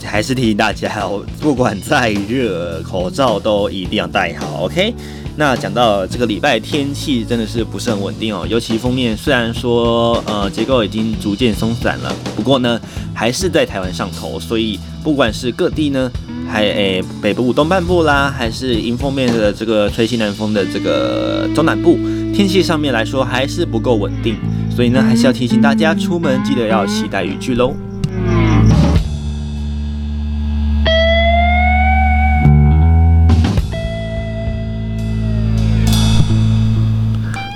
[0.04, 4.66] 还是提醒大家哦，不管再热，口罩都一定要戴好。
[4.66, 4.94] OK，
[5.38, 12.78] 那讲到这个礼拜天气真的是不是很稳定哦，尤其封面虽然说呃结构已经逐渐松散了，不过呢
[13.16, 16.12] 还是在台湾上头，所以不管是各地呢。
[16.50, 21.98] 还诶、北部东半部啦，还是迎风面的这个吹西南风的这个中南部，
[22.34, 24.36] 天气上面来说还是不够稳定，
[24.74, 27.76] 所以呢，还是要提醒大家出门记得要携带雨具喽。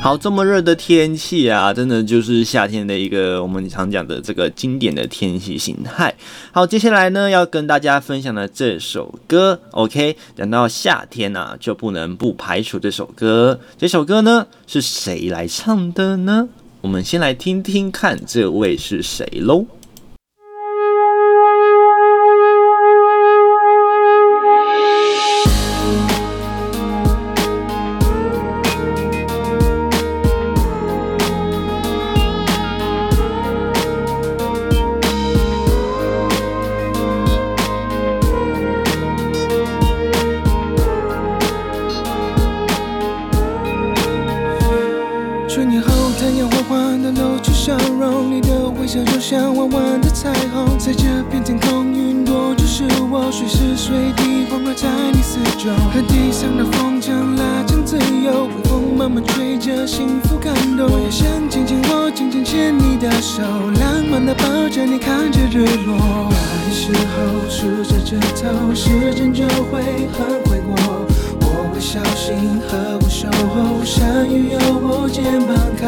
[0.03, 6.11] 好，这么热的天气啊，真的就是夏天的一个我们常讲的这个经典的天气形态。
[6.51, 13.59] 好，接下来呢要跟大家分享的这首歌，OK，讲到夏天啊，就不能不排除这首歌。
[13.77, 16.49] 这首歌呢是谁来唱的呢？
[16.81, 19.67] 我们先来听听看，这位是谁喽。
[45.53, 66.29] 春雨后，太阳缓缓的露出笑容，你的微笑就像弯弯的彩虹，在这片天空云朵就是我，随时随地环绕在你四周，看地上的风筝拉近自由，微风慢慢吹着幸福感动，我也想紧紧握，紧紧牵你的手，浪漫的抱着你看着日落。
[66.31, 69.83] 爱时候数着指头，时间就会
[70.13, 71.00] 很快过。
[71.81, 75.87] 小心呵护守候，山雨有我肩膀靠，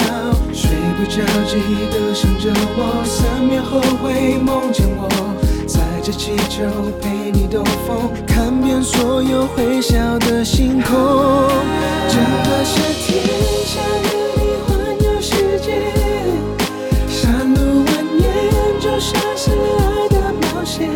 [0.51, 1.53] 睡不着记
[1.91, 5.07] 得想着我，三秒后会梦见我，
[5.67, 6.65] 载着气球
[6.99, 10.91] 陪你兜风，看遍所有会笑的星空。
[12.09, 13.23] 整个夏天
[13.63, 14.73] 想跟你环
[15.05, 15.77] 游世界，
[17.07, 17.87] 山路蜿
[18.19, 18.25] 蜒
[18.81, 20.89] 就像是爱的冒险，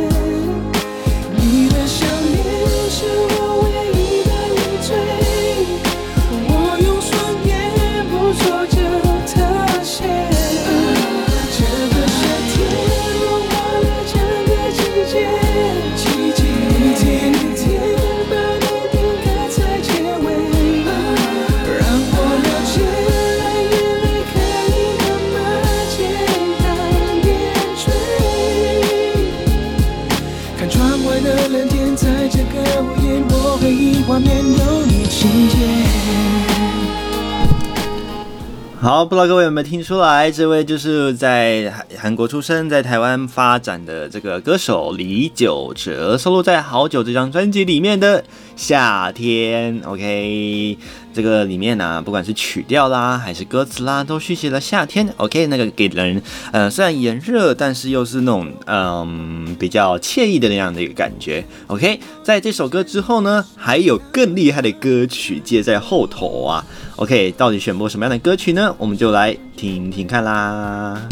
[38.88, 41.69] 好，不知道各位有没有听出来，这位就是在
[42.08, 48.22] 韩国出生，在台湾发展的这个歌手李玖哲，收录在《好久》这张专辑里面的
[48.55, 49.82] 《夏天》。
[49.86, 50.78] OK，
[51.14, 55.14] 这个里面呢、不管是曲调啦，还是歌词啦，都续写了夏天。
[55.18, 56.22] OK，那个给人
[56.53, 61.43] 呃虽然炎热，但是又是那种嗯、比较惬意的那样的一个感觉。
[61.68, 66.66] OK，在这首歌之后呢，还有更厉害的歌曲接在后头啊。
[66.95, 68.74] OK，到底选播什么样的歌曲呢？
[68.78, 71.05] 我们就来听听看啦。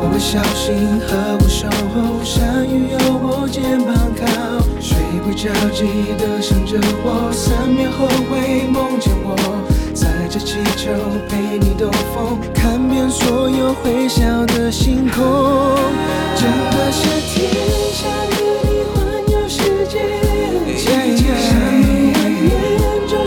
[0.00, 4.24] 我会小心呵护守候，山雨有我肩膀靠，
[4.80, 9.34] 睡不着急的想着我，三秒后会梦见我，
[9.92, 10.92] 载着气球
[11.28, 15.18] 陪你兜风，看遍所有会笑的星空。
[16.36, 17.50] 整个夏天
[17.90, 18.38] 想和
[18.70, 18.96] 你环
[19.34, 19.98] 游世界，
[20.78, 21.10] 山
[21.82, 22.22] 路蜿
[22.78, 23.26] 蜒就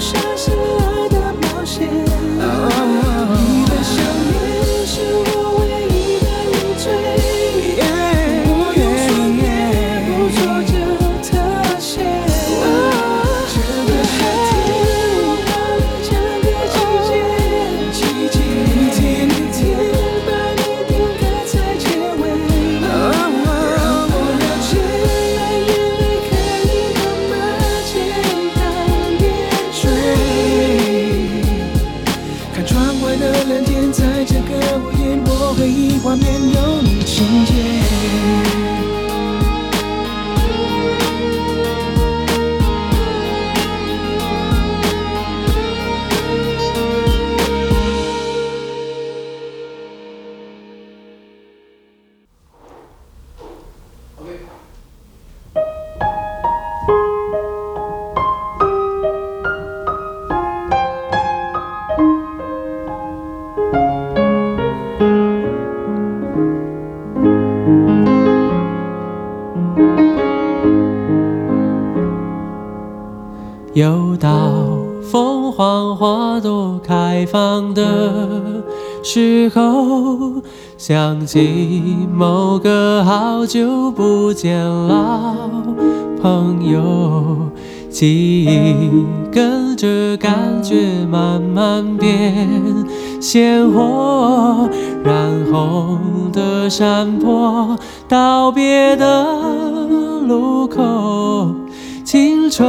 [79.04, 80.42] 时候，
[80.78, 85.36] 想起某个好久不见老
[86.22, 87.50] 朋友，
[87.90, 92.48] 记忆跟着感觉慢慢变
[93.20, 94.70] 鲜活，
[95.04, 95.14] 染
[95.52, 97.76] 红的山坡，
[98.08, 99.26] 道别的
[100.28, 101.56] 路口。
[102.04, 102.68] 青春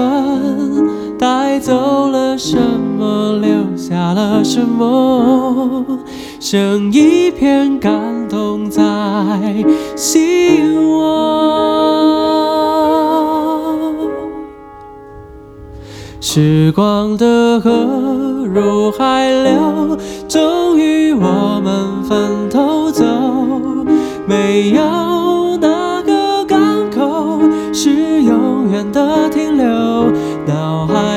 [1.22, 5.84] 带走了什么，留下了什么？
[6.40, 8.82] 剩一片感动在
[9.94, 11.62] 心窝。
[16.20, 17.70] 时光的河
[18.44, 19.96] 入海流，
[20.26, 23.04] 终于我们分头走，
[24.26, 26.58] 没有哪个港
[26.90, 27.38] 口
[27.72, 30.10] 是永远的停留，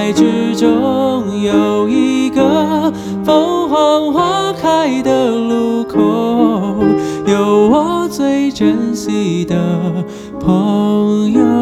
[0.06, 2.94] 爱之中有一个
[3.24, 5.98] 凤凰花开的路口，
[7.26, 9.56] 有我最珍惜的
[10.40, 11.55] 朋友。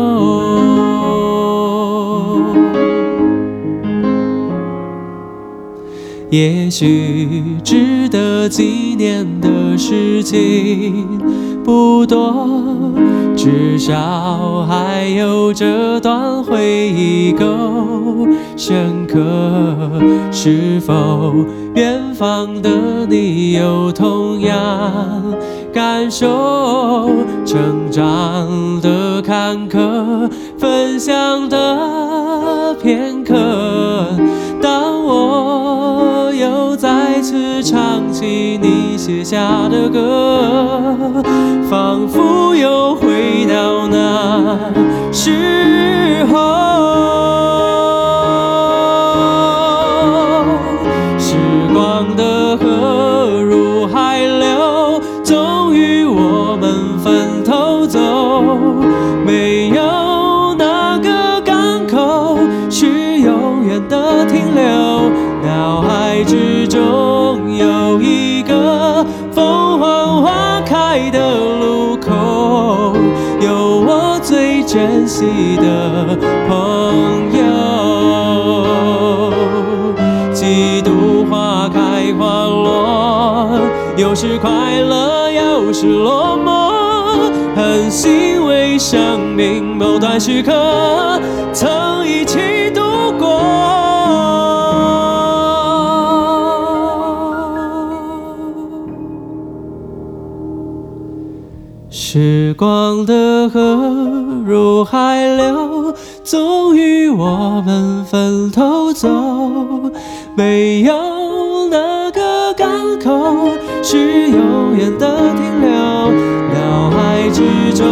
[6.33, 11.07] 也许值得纪念的事情
[11.63, 12.47] 不多，
[13.37, 18.27] 至少还有这段回忆够
[18.57, 19.21] 深刻。
[20.31, 21.35] 是否
[21.75, 25.21] 远方的你有同样
[25.71, 27.11] 感受？
[27.45, 30.27] 成长的坎坷，
[30.57, 33.35] 分享的片刻。
[34.59, 36.02] 当我
[36.43, 40.97] 又再次唱起你写下的歌，
[41.69, 44.59] 仿佛又回到那
[45.13, 45.31] 时
[75.03, 77.43] 珍惜的朋友，
[80.31, 83.59] 几度花开花落，
[83.97, 91.19] 有时快乐，有时落寞，很欣慰生命某段时刻
[91.51, 93.27] 曾一起度过。
[101.89, 103.13] 时光的
[104.83, 109.09] 海流，终于我们分头走。
[110.35, 113.49] 没有哪个港口
[113.81, 115.71] 是永远的停留。
[116.53, 117.85] 脑海之中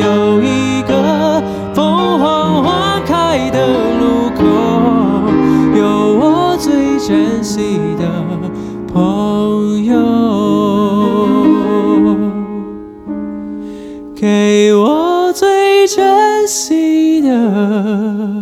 [0.00, 1.42] 有一个
[1.74, 3.66] 凤凰花开的
[3.98, 4.44] 路口，
[5.76, 5.82] 有
[6.20, 8.04] 我最珍惜的
[8.92, 9.96] 朋友。
[14.18, 14.24] 给
[15.86, 18.35] 珍惜的。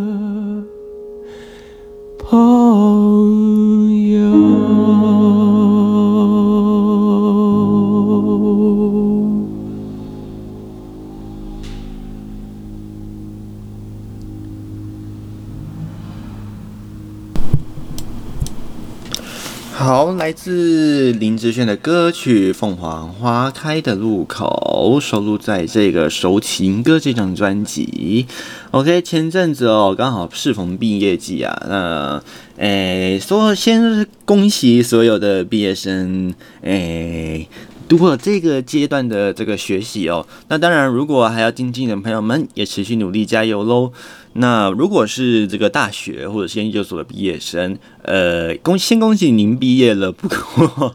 [20.05, 28.27] 好，来自林志炫的歌曲《凤凰花开的路口》，收录在这个《熟情歌》这张专辑。
[28.73, 32.23] OK，前阵子哦，刚好适逢毕业季啊，那
[32.59, 37.49] 诶，说先恭喜所有的毕业生，诶。
[37.87, 43.93] 度过这个阶段的这个学习哦，那当然，如果还要精进的朋友们，也持续努力加油喽。
[44.35, 50.11] 那如果是这个大学或者是研究所的毕业生，呃，恭先恭喜您毕业了。
[50.11, 50.95] 不过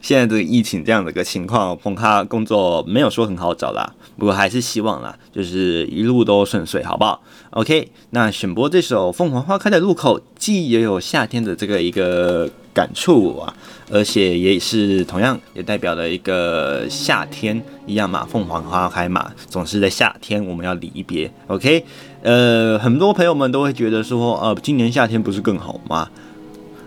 [0.00, 3.94] 现在这个疫情这样的一个情况，恐怕工作没有说很好找啦。
[4.18, 13.48] 不过还是希望啦，就是一路都顺遂，好不好？OK，那选播这首《凤凰花开的路口》，既也有夏天的这个一个感触啊。
[13.88, 21.30] 而且也是同样也代表了一个夏天一样嘛，凤凰花开嘛，总是在夏天我们要离别。
[21.46, 21.84] OK，
[22.22, 26.10] 呃，很多朋友们都会觉得说，呃，今年夏天不是更好吗？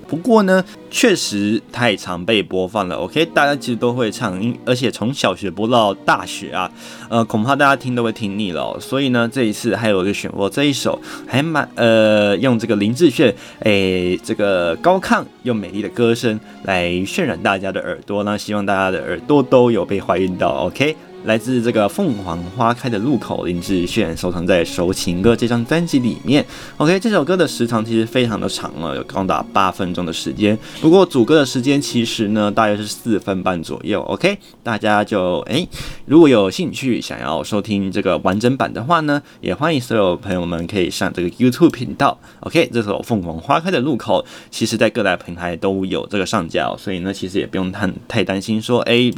[0.10, 2.96] 不过呢，确实太常被播放了。
[2.96, 6.72] OK，大家其实都会唱，而且从小学播到大学啊，
[7.10, 8.76] 呃，恐怕大家听都会听腻了。
[8.80, 20.66] 所以呢，这一次还有一个选播这一首，还蛮呃，用这个林志炫诶，这个高亢又美丽的歌声来渲染大家的耳朵，那希望大家的耳朵都有被怀孕到。
[20.66, 20.96] OK。
[21.26, 26.44] 来自这个凤凰花开的路口，林志炫收藏在《熟情歌》这张专辑里面。
[26.78, 30.58] OK，这首歌的时长其实非常的长了，有高达八分钟的时间。
[30.80, 34.02] 不过主歌的时间其实呢，大约是四分半左右。
[34.04, 35.68] OK，大家就诶，
[36.06, 42.18] 如果有兴趣想要收听这个完整版的话呢，也欢迎所有朋友们可以上这个 YouTube 频道。
[42.40, 49.14] OK，这首《凤凰花开的路口》其实在各大平台都有这个上架，所以呢，其实也不用太太担心说，诶，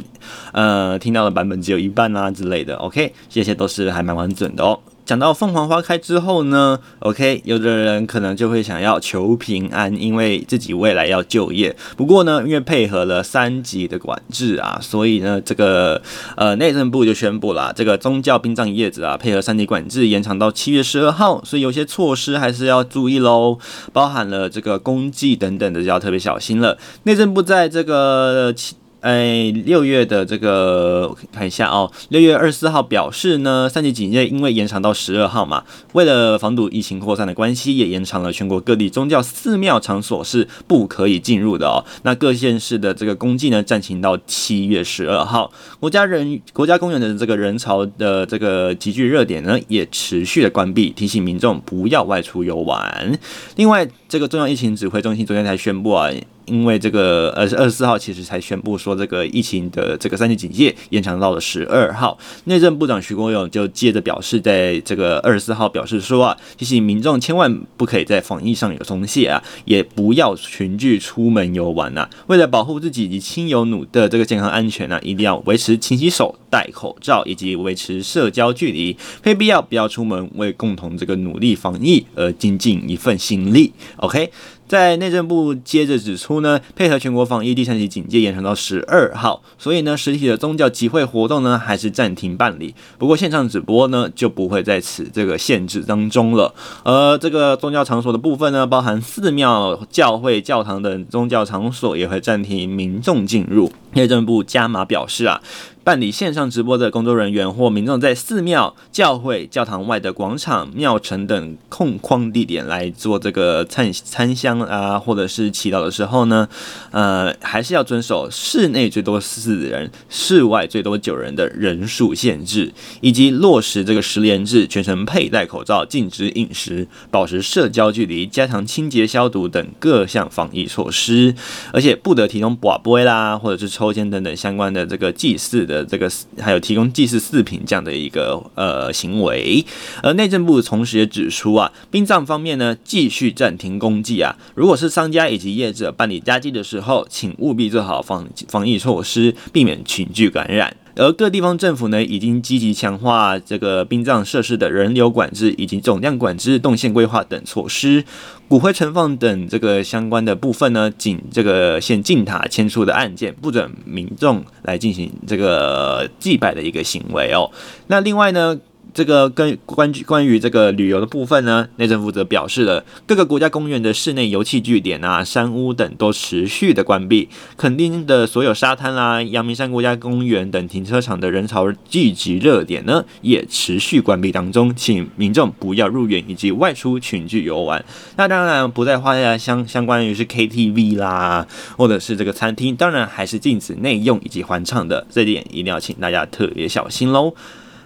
[0.52, 1.91] 呃，听到的版本只有一。
[1.92, 4.78] 半啊之类的，OK，这些都是还蛮完整的哦。
[5.04, 11.74] 讲到凤凰花开之后呢，OK，有的人可能就会想要求平安，因为自己未来要就业。
[11.96, 16.00] 不过呢，因为配合了三级的管制啊，所以呢，这个
[16.36, 23.58] 呃内政部就宣布了，这个宗教殡葬业者啊，配合三级管制延长到七月十二号，所以有些措施还是要注意喽，
[23.92, 26.78] 包含了这个公祭等等的，就要特别小心了。
[27.02, 28.76] 内政部在这个七。
[29.02, 41.84] 哎，六月的这个我看一下哦，六月二十四号表示呢，三级警戒因为延长到十二号嘛，为了防堵疫情扩散的关系，也延长了全国各地宗教寺庙场所是不可以进入的哦。
[42.04, 45.52] 那各县市的这个公祭呢，暂停到七月十二号。
[45.80, 53.18] 国家人国家公园的这个人潮的这个集聚热点呢，也持续的关闭，提醒民众不要外出游玩。
[53.56, 56.10] 另外，这个中央疫情指挥中心昨天才宣布啊。
[56.44, 62.18] 因为这个呃是二十四号，其实才宣布说这个疫情的这个三级警戒延长到了十二号。
[62.46, 72.10] 内政部长徐国勇就接着表示，在这个二十四号表示说啊，提醒民众千万不可以在防疫上有松懈啊，也不要群聚出门游玩呐、啊。
[72.26, 83.72] 为了保护自己以及亲友努的这个健康安全呢、啊，一定要维持勤洗手、戴口罩以及维持社交距离，非必要不要出门，为共同这个努力防疫而尽尽一份心力。
[84.02, 84.30] OK。
[84.68, 92.74] 在内政部接着指出呢，配合全国防疫第三级警戒延长到十二号，所以呢，实体的宗教集会活动呢还是暂停办理。
[92.96, 96.54] 不过线上直播呢就不会在此这个限制当中了。
[96.84, 103.70] 而这个宗教场所的部分呢，包含寺庙、教会、教堂等宗教场所也会暂停民众进入。
[103.92, 105.42] 内政部加码表示啊。
[105.84, 116.48] 办理线上直播的工作人员或民众，在寺庙、教会、教堂外的广场、庙埕等空旷地点来做这个参参香啊，或者是祈祷的时候呢，
[116.92, 131.34] 呃，还是要遵守室内最多四人、室外最多九人的人数限制，以及落实这个十连制，全程佩戴口罩、禁止饮食、保持社交距离、加强清洁消毒等各项防疫措施，
[131.72, 135.71] 而且不得提供跋杯啦，或者是抽签等等相关的这个祭祀的。
[135.72, 139.64] 的这个还有提供祭祀祀品这样的一个呃行为，
[140.02, 150.76] 而内政部同时也指出啊，殡葬方面呢继续暂停公祭啊，如果是商家以及业者办理家祭的时候，请务必做好防防疫措施，避免群聚感染。
[150.94, 158.04] 而各地方政府呢，已经积极强化这个殡葬设施的人流管制以及总量管制、动线规划等措施。
[158.48, 167.50] 骨灰存放等这个相关的部分呢，仅这个限进塔迁出的案件，不准民众来进行这个祭拜的一个行为哦。
[167.86, 168.58] 那另外呢，
[168.94, 187.82] 这个跟关关于这个旅游的部分呢，内政部则表示了各个国家公园的室内游憩据点啊、山屋等都持续的关闭，垦丁的所有沙滩啦、啊、阳明山国家公园等停车场的人潮聚集热点呢，也持续关闭当中，请民众不要入园以及外出群聚游玩。
[188.16, 191.46] 那当然不在话下，相相关于是 KTV 啦，
[191.78, 197.34] 或者是这个餐厅，当然还是禁止内用以及欢唱的，这点一定要请大家特别小心喽。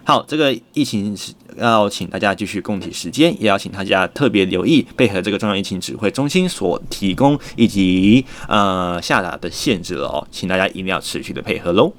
[0.07, 11.93] 好，这个疫情是要请大家继续供体时间，也要请大家特别留意，配合这个中央疫情指挥中心所提供以及呃下达的限制了哦，请大家一定要持续的配合喽。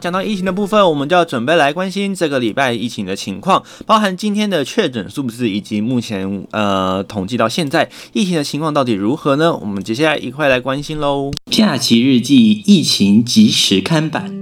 [0.00, 9.54] 讲到疫情的部分，我们就要准备来关心这个礼拜疫情的情况，包含今天的确诊数字以及目前呃统计到现在疫情的情况到底如何呢？
[9.54, 11.30] 我们接下来一块来关心喽。
[11.50, 14.39] 假期日记，疫情即时看板。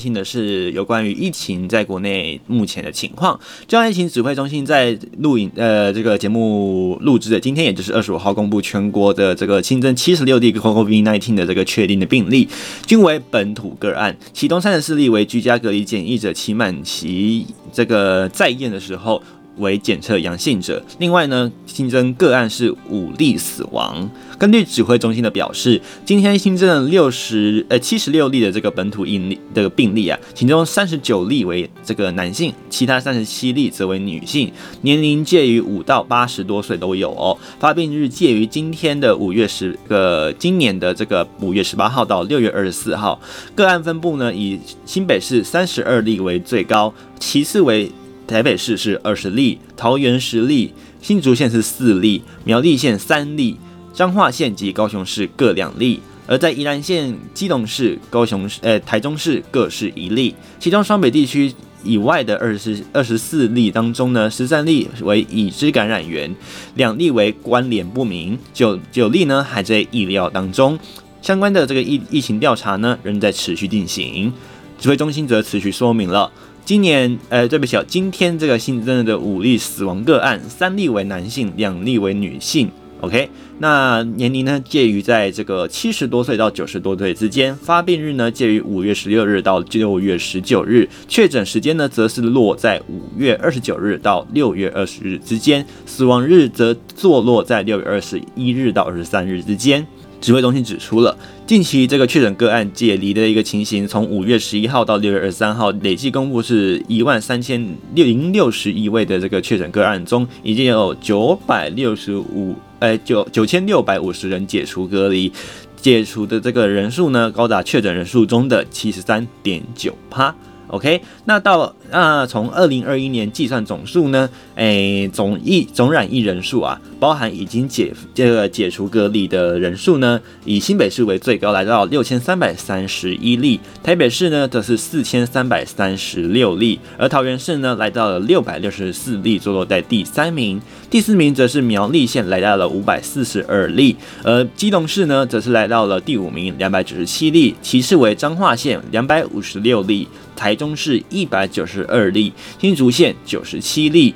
[0.00, 3.38] 心的是有关于疫情在国内目前的情况。
[3.68, 12.48] 中央疫情指挥中心在录影呃这个节目录制的今天，也就是二十五号公布全国的这个新增七十六例 COVID-19 的这个确定的病例，
[12.86, 19.22] 均为本土个案，其中三十四例为居家隔离检疫者，期满期这个在验的时候。
[19.60, 24.10] 为检测阳性者，另外呢，新增个案是五例死亡。
[24.38, 34.50] 根据指挥中心的表示，今天新增了六十呃七十六例的这个本土病例的病例啊，其中三十九例为这个男性，其他三十七例则为女性，
[34.80, 37.36] 年龄介于五到八十多岁都有哦。
[37.58, 43.20] 发病日介于今天的五月十个今年的这个五月十八号到六月二十四号。
[43.54, 47.90] 个案分布呢，以新北市三十二例为最高，其次为。
[48.30, 50.72] 台北市是二十例，桃园十例，
[51.02, 53.56] 新竹县是四例，苗栗县三例，
[53.92, 60.32] 彰化县及高雄市各两例，而在宜兰县、基隆市、高雄市、呃台中市各是一例。
[60.60, 61.52] 其中双北地区
[61.82, 66.32] 以外的二十二十四例当中呢，十三例为已知感染源，
[66.76, 70.78] 两例为关联不明，九九例呢还在意料当中。
[71.20, 74.32] 相关的这个疫疫情调查呢，仍在持续进行。
[74.78, 76.32] 指挥中心则持续说明了，
[76.64, 82.70] 今年呃，对不起啊，今天这个新增的五例死亡个案，三例为男性，两例为女性。
[83.00, 99.86] OK，那年龄呢介于在这个七十多岁到九十多岁之间，发病日呢介于五月十六日到六月十九日，确诊时间呢则是落在五月二十九日到六月二十日之间，死亡日则坐落在六月二十一日到二十三日之间。
[100.20, 101.16] 指挥中心指出了，
[101.50, 107.60] 近期这个确诊个案解离的一个情形，从五月十一号到六月二十三号，累计公布是一万三千
[107.92, 112.54] 六零六十一位的这个确诊个案中，已经有九百六十五。
[112.78, 115.32] 哎，九九千六百五十人解除隔离，
[115.74, 120.32] 解除的这个人数呢，高达确诊人数中的七十三点九趴。
[120.70, 140.60] OK，那到那从二零二一年计算总数呢，哎，总疫总染疫人数啊，包含已经解这个解除隔离的人数呢，以新北市为最高，来到六千三百三十一例，台北市呢则是四千三百三十六例，而桃园市呢来到了六百六十四例，坐落在第三名。
[140.88, 150.08] 第四名则是苗栗县，来到了五百四十二例，而基隆市呢，则是来到了第五名，两百九十七例，其次为彰化县两百五十六例，
[150.40, 154.14] 台中市一百九十二例，新竹县九十七例，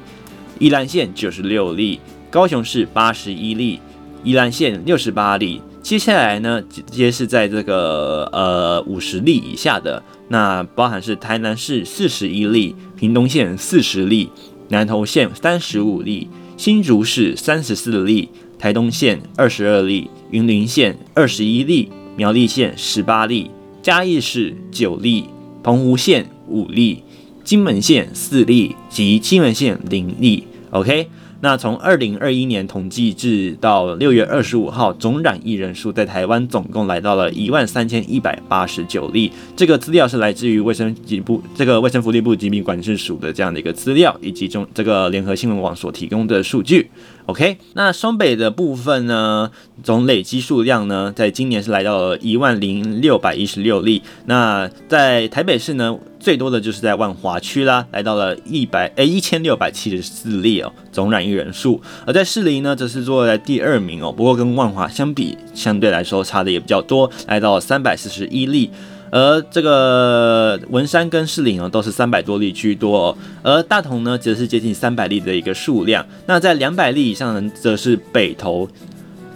[0.58, 2.00] 宜兰县九十六例，
[2.30, 3.78] 高雄市八十一例，
[4.22, 5.60] 宜兰县六十八例。
[5.82, 14.30] 接下来呢，直接是在这个呃五十例以下的，那包含是台南市四十一例，屏东县四十例，
[14.70, 16.30] 南投县三十五例。
[16.56, 23.50] 新竹市三十四例，台东县二十二例，云林县二十一例，苗栗县十八例，
[23.82, 25.26] 嘉义市九例，
[25.64, 27.02] 澎湖县五例，
[27.42, 30.46] 金门县四例及金门县零例。
[30.70, 31.08] OK。
[31.40, 39.30] 那从二零二一年统计至到六月二十五号，总染疫人数在台湾总共来到了一万三千一百八十九例。
[39.54, 46.88] 这个资料是来自于卫生部这个卫生福利部疾病管制署的这样的一个资料，以及中这个联合新闻网所提供的数据。
[47.26, 49.50] OK，那双北的部分呢，
[49.82, 54.02] 总累积数量呢，在今年是来到了一万零六百一十六例。
[54.26, 61.80] 那在台北市呢，最多的就是在万华区啦，来到了一百诶一千六百七十四例哦，总染疫人数。
[62.06, 68.70] 而在士林呢，则是坐在第二名哦，不过跟万华相比，相对来说差的也比较多，来到三百四十一例。
[69.14, 76.04] 而这个文山跟士林哦，都是三百多例居多哦，而大同呢，则是接近三百例的一个数量。
[76.26, 78.68] 那在两百例以上呢，则是北投、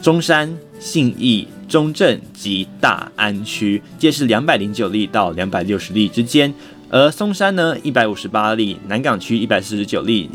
[0.02, 6.52] 中山、信义、中正及大安区，皆是两百零九例到两百六十例之间。
[6.90, 10.28] 而松山呢，一百五十八例，南港区一百四十九例。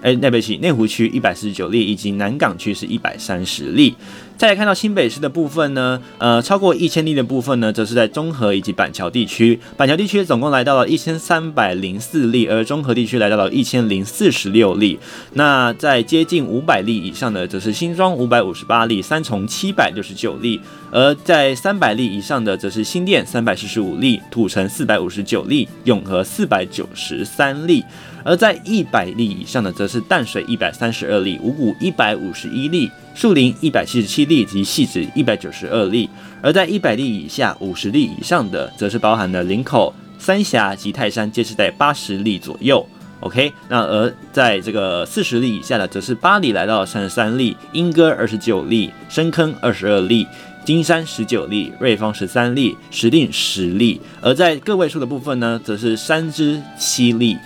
[0.00, 3.94] 哎，对不起，内湖区一百四十九例，以及南港区是一百三十例。
[4.36, 9.58] 再来看到新北市的部分呢，呃，超过一千例的部分呢，则是在中和以及板桥地区。
[9.76, 14.96] 板桥地区总共来到了一千三百零四例，而中和地区来到了一千零四十六例。
[15.32, 20.60] 那在接近五百例以上的，则是新庄五百五十八例，三重七百六十九例。
[20.92, 27.84] 而在三百例以上的，则是新店三百四十五例，土城四百五十九例，永和四百九十三例。
[28.24, 36.08] 而在一百例以上的，则是淡水一百三十二例，五谷一百五十一例，树林一百七十七例及汐止一百九十二例。
[36.42, 42.86] 而在一百例以下、五十例以上的，则是包含了林口、三峡及泰山，皆是在八十例左右。
[43.20, 50.24] OK，那而在这个四十例以下的，则是巴黎来到三十三例，莺歌二十九例，深坑二十二例，
[50.64, 54.00] 金山十九例，瑞芳十三例，石碇十例。
[54.20, 57.36] 而在个位数的部分呢，则是三芝七例。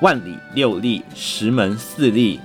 [0.00, 2.40] 万里六例，石门四例，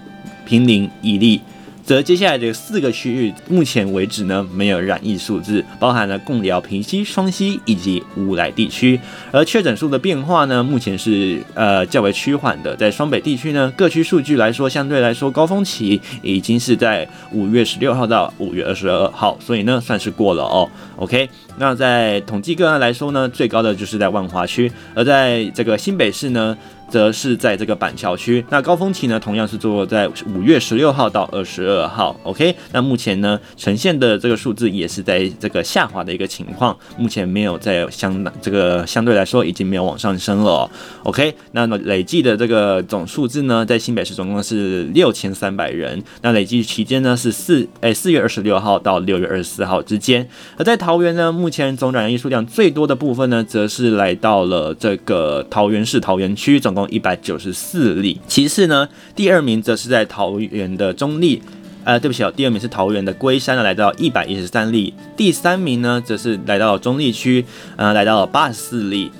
[0.45, 1.41] 平林一例。
[1.85, 8.97] 则接下来的四个区域，目前为止呢，没有染疫数字，包含了贡寮、平溪、双溪以及乌来地区。
[9.33, 12.73] 而确诊数的变化呢，目前是呃较为趋缓的。
[12.77, 20.69] 在双北地区呢，各区数据来说，相对来说高峰期已经是在五月十六号到五月二十二号，所以呢算是过了哦。
[20.95, 26.57] OK，那在统计个案来说呢，最高的就是在万华区，而在这个新北市呢。
[26.93, 32.15] 则是在这个板桥区，那高峰期呢，同样是坐落在五月十六号到二十二号。
[32.21, 40.69] OK，那目前呢，呈现的这个数字也是在这个下滑的一个情况，目前没有在相这个相对来说已经没有往上升了。
[41.01, 50.29] OK，那么累计的这个总数字呢，在新北市总共是六千三百人，那累计期间呢是四哎四月二十六号到六月二十四号之间。
[50.59, 56.82] 而在桃园呢，目前总转移数量最多的部分呢，则是来到了这个桃园市桃园区，总共。
[56.89, 61.39] 一百九十四例，其次呢，第二名则是在桃园的中坜，
[61.83, 64.93] 呃，对不起哦，第二名是桃园的龟山呢，来到一百一十三例。
[65.17, 69.11] 第三名呢，则是来到中坜区，呃，来到了八十四例。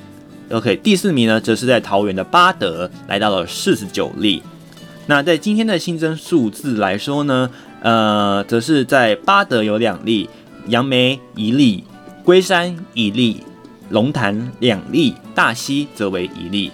[0.49, 4.41] OK，第四名呢，则是在桃园的八德，来到了四十九例。
[5.07, 7.49] 那在今天的新增数字来说呢，
[7.82, 10.30] 呃，则是在八德有两例，
[10.68, 11.84] 杨梅一例，
[12.24, 13.41] 龟山一例，
[13.89, 16.72] 龙潭两例，大溪则为一例。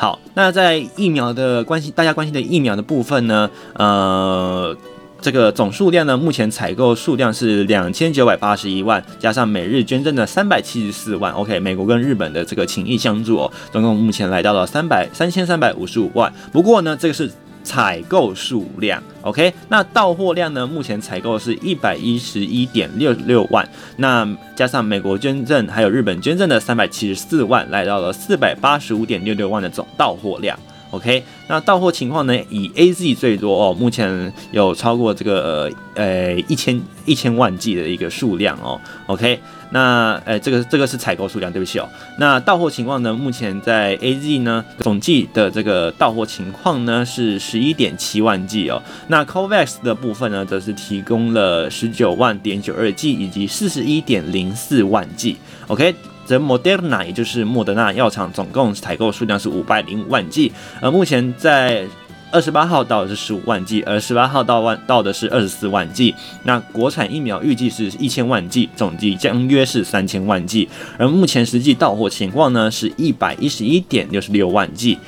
[0.00, 4.76] 好，那在疫苗的关系，大家关心的疫苗的部分呢，呃。
[5.20, 11.32] 这个总数量呢，目前采购数量是两千九百八十一万，加上每日捐赠的三百七十四万。
[11.32, 16.32] OK，美国跟日本的这个情谊相助哦，总共目前来到了三百三千三百五十五万。
[16.52, 17.28] 不过呢，这个是
[17.68, 19.02] 采购数量。
[19.20, 30.58] OK，那到货量呢，目前采购是一百一十一点六六万，那加上美国捐赠还有日本捐赠的三百七十四万，来到了四百八十五点六六万的总到货量。
[30.90, 32.34] OK，那到货情况呢？
[32.48, 38.80] 以 AZ 最多哦，目前有超过这个呃一千一千万剂的一个数量哦。
[39.06, 39.38] OK，
[39.70, 41.86] 那呃这个这个是采购数量，对不起哦。
[42.18, 43.12] 那到货情况呢？
[43.12, 48.82] 目前在 AZ 呢总计的这个到货情况呢是十一点七万剂哦。
[49.08, 55.36] 那 COVAX 的部分呢，则是提供了十九万点九二剂以及四十一点零四万剂。
[55.66, 55.94] OK。
[56.28, 61.86] 则 Moderna 也就是莫德纳药厂总共采购数量是五百零五万剂，而目前在
[62.30, 66.14] 二十八号到的是十五万剂，而十八号到万到的是二十四万剂。
[66.44, 70.68] 那国产疫苗预计是一千万剂，总计将约是三千万剂，
[70.98, 74.98] 而目前实际到货情况呢是一百一十一点六十六万剂。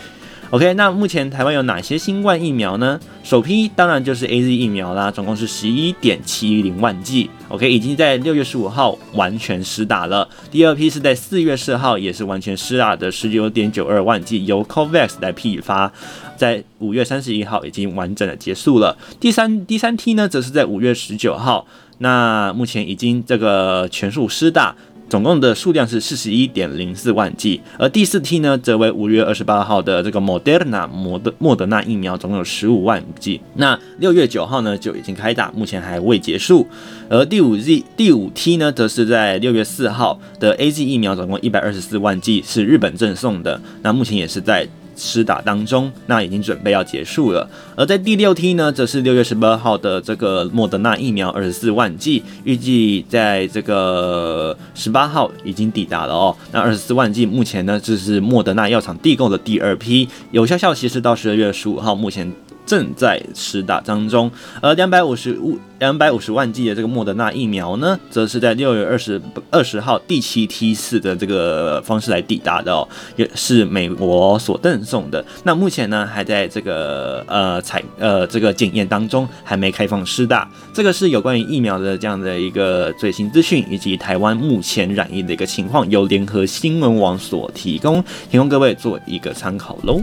[0.51, 2.99] OK，那目前台湾有哪些新冠疫苗呢？
[3.23, 7.31] 首批当然就是 AZ 疫苗啦，总共是十一点七零万剂。
[7.49, 10.29] OK，已经在六月十五号完全施打了。
[10.51, 15.93] 第二批是在四月四号，也是完全施打的十九点九二万剂，由 COVAX 来批发，
[16.37, 18.99] 在五月三十一号已经完整的结束了。
[19.21, 21.65] 第三第三批呢，则是在五月十九号，
[21.99, 24.75] 那目前已经这个全数施打。
[25.11, 33.41] 总共的数量是四十一点零四万剂，而第四批呢，则为五月二十八号的这个 Moderna 莫德莫德纳疫苗，总共有十五万剂。
[33.57, 36.65] 那六月九号呢就已经开打，目前还未结束。
[37.09, 43.61] 而第五 Z 第五批呢，则是在六月四号的 AZ 疫苗，总共一百二十四万剂，是日本赠送的。
[43.83, 44.69] 那目前也是在。
[45.01, 47.49] 施打当中，那已经准备要结束了。
[47.75, 56.37] 而在第六批呢，则是六月十八号的这个莫德纳疫苗二十四万剂，预计在这个十八号已经抵达了哦。
[56.53, 62.31] 那二十四万剂目前呢，这是莫德纳药厂订购的第二批，有效效期是到十二月十五号，目前。
[62.71, 64.31] 正在施打当中，
[64.63, 75.25] 而两百五十五两百五十万剂的这个莫德纳疫苗呢，则是在六月二十二十号第七梯次的这个方式来抵达的哦，也是美国所赠送的。
[75.43, 80.49] 那目前呢，还在这个呃采呃这个检验当中，还没开放施打。
[80.73, 88.01] 这个是有关于疫苗的这样的一个最新资讯，以及台湾目前染疫的一个情况，由联合新闻网所提供，
[88.31, 90.01] 提供各位做一个参考喽。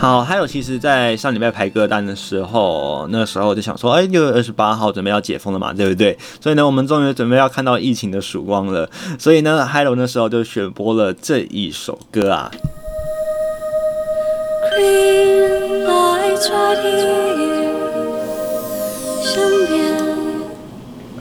[0.00, 6.16] 好，还有，其实，在上礼拜排歌单的时候，那时候就想说，哎，六月二十八号准备要解封了嘛，对不对？
[6.40, 8.88] 所以呢，我们终于准备要看到疫情的曙光了。
[9.18, 12.50] 所以呢，Hello 那时候就选播了这一首歌啊。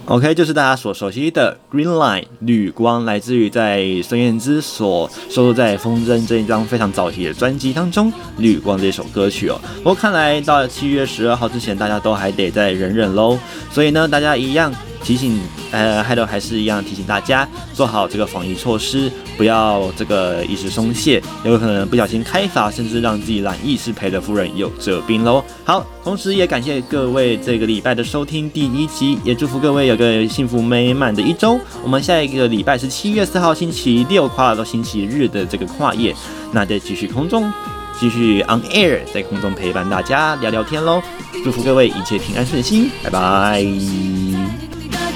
[0.10, 9.62] OK，就是大家所熟悉的 Green Line 绿光，来自于在孙燕姿所收录在《风筝》这一张非常早期的专辑当中，《绿光》这首歌曲哦。
[9.78, 13.38] 不过看来到七月十二号之前，大家都还得再忍忍喽。
[13.72, 14.74] 所以呢，大家一样。
[15.04, 15.39] 提醒，
[15.72, 25.43] 呃，还有还是一样提醒大家做好这个防疫措施，不要这个一时松懈，有可能不小心开罚，甚至让自己染疫是赔了夫人又折兵喽。
[25.64, 31.60] 好，同时也感谢各位这个礼拜的收听第一集，也祝福各位有个幸福美满的一周。
[31.84, 36.16] 我们下一个礼拜是七月四号星期六跨到星期日的这个跨夜，
[36.52, 37.52] 那再继续空中
[38.00, 41.02] 继续 on air，在空中陪伴大家聊聊天喽。
[41.43, 43.64] 祝福各位一切平安顺心，拜拜。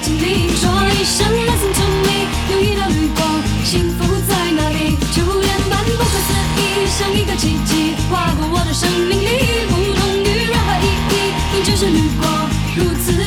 [0.04, 4.98] 请你说一声 Listen to me，有一道绿光，幸福在哪里？
[5.16, 6.28] 就连般不可思
[6.60, 13.23] 议，像一个奇迹，划过我的生命里，不同于任何意义，你就是绿光，如此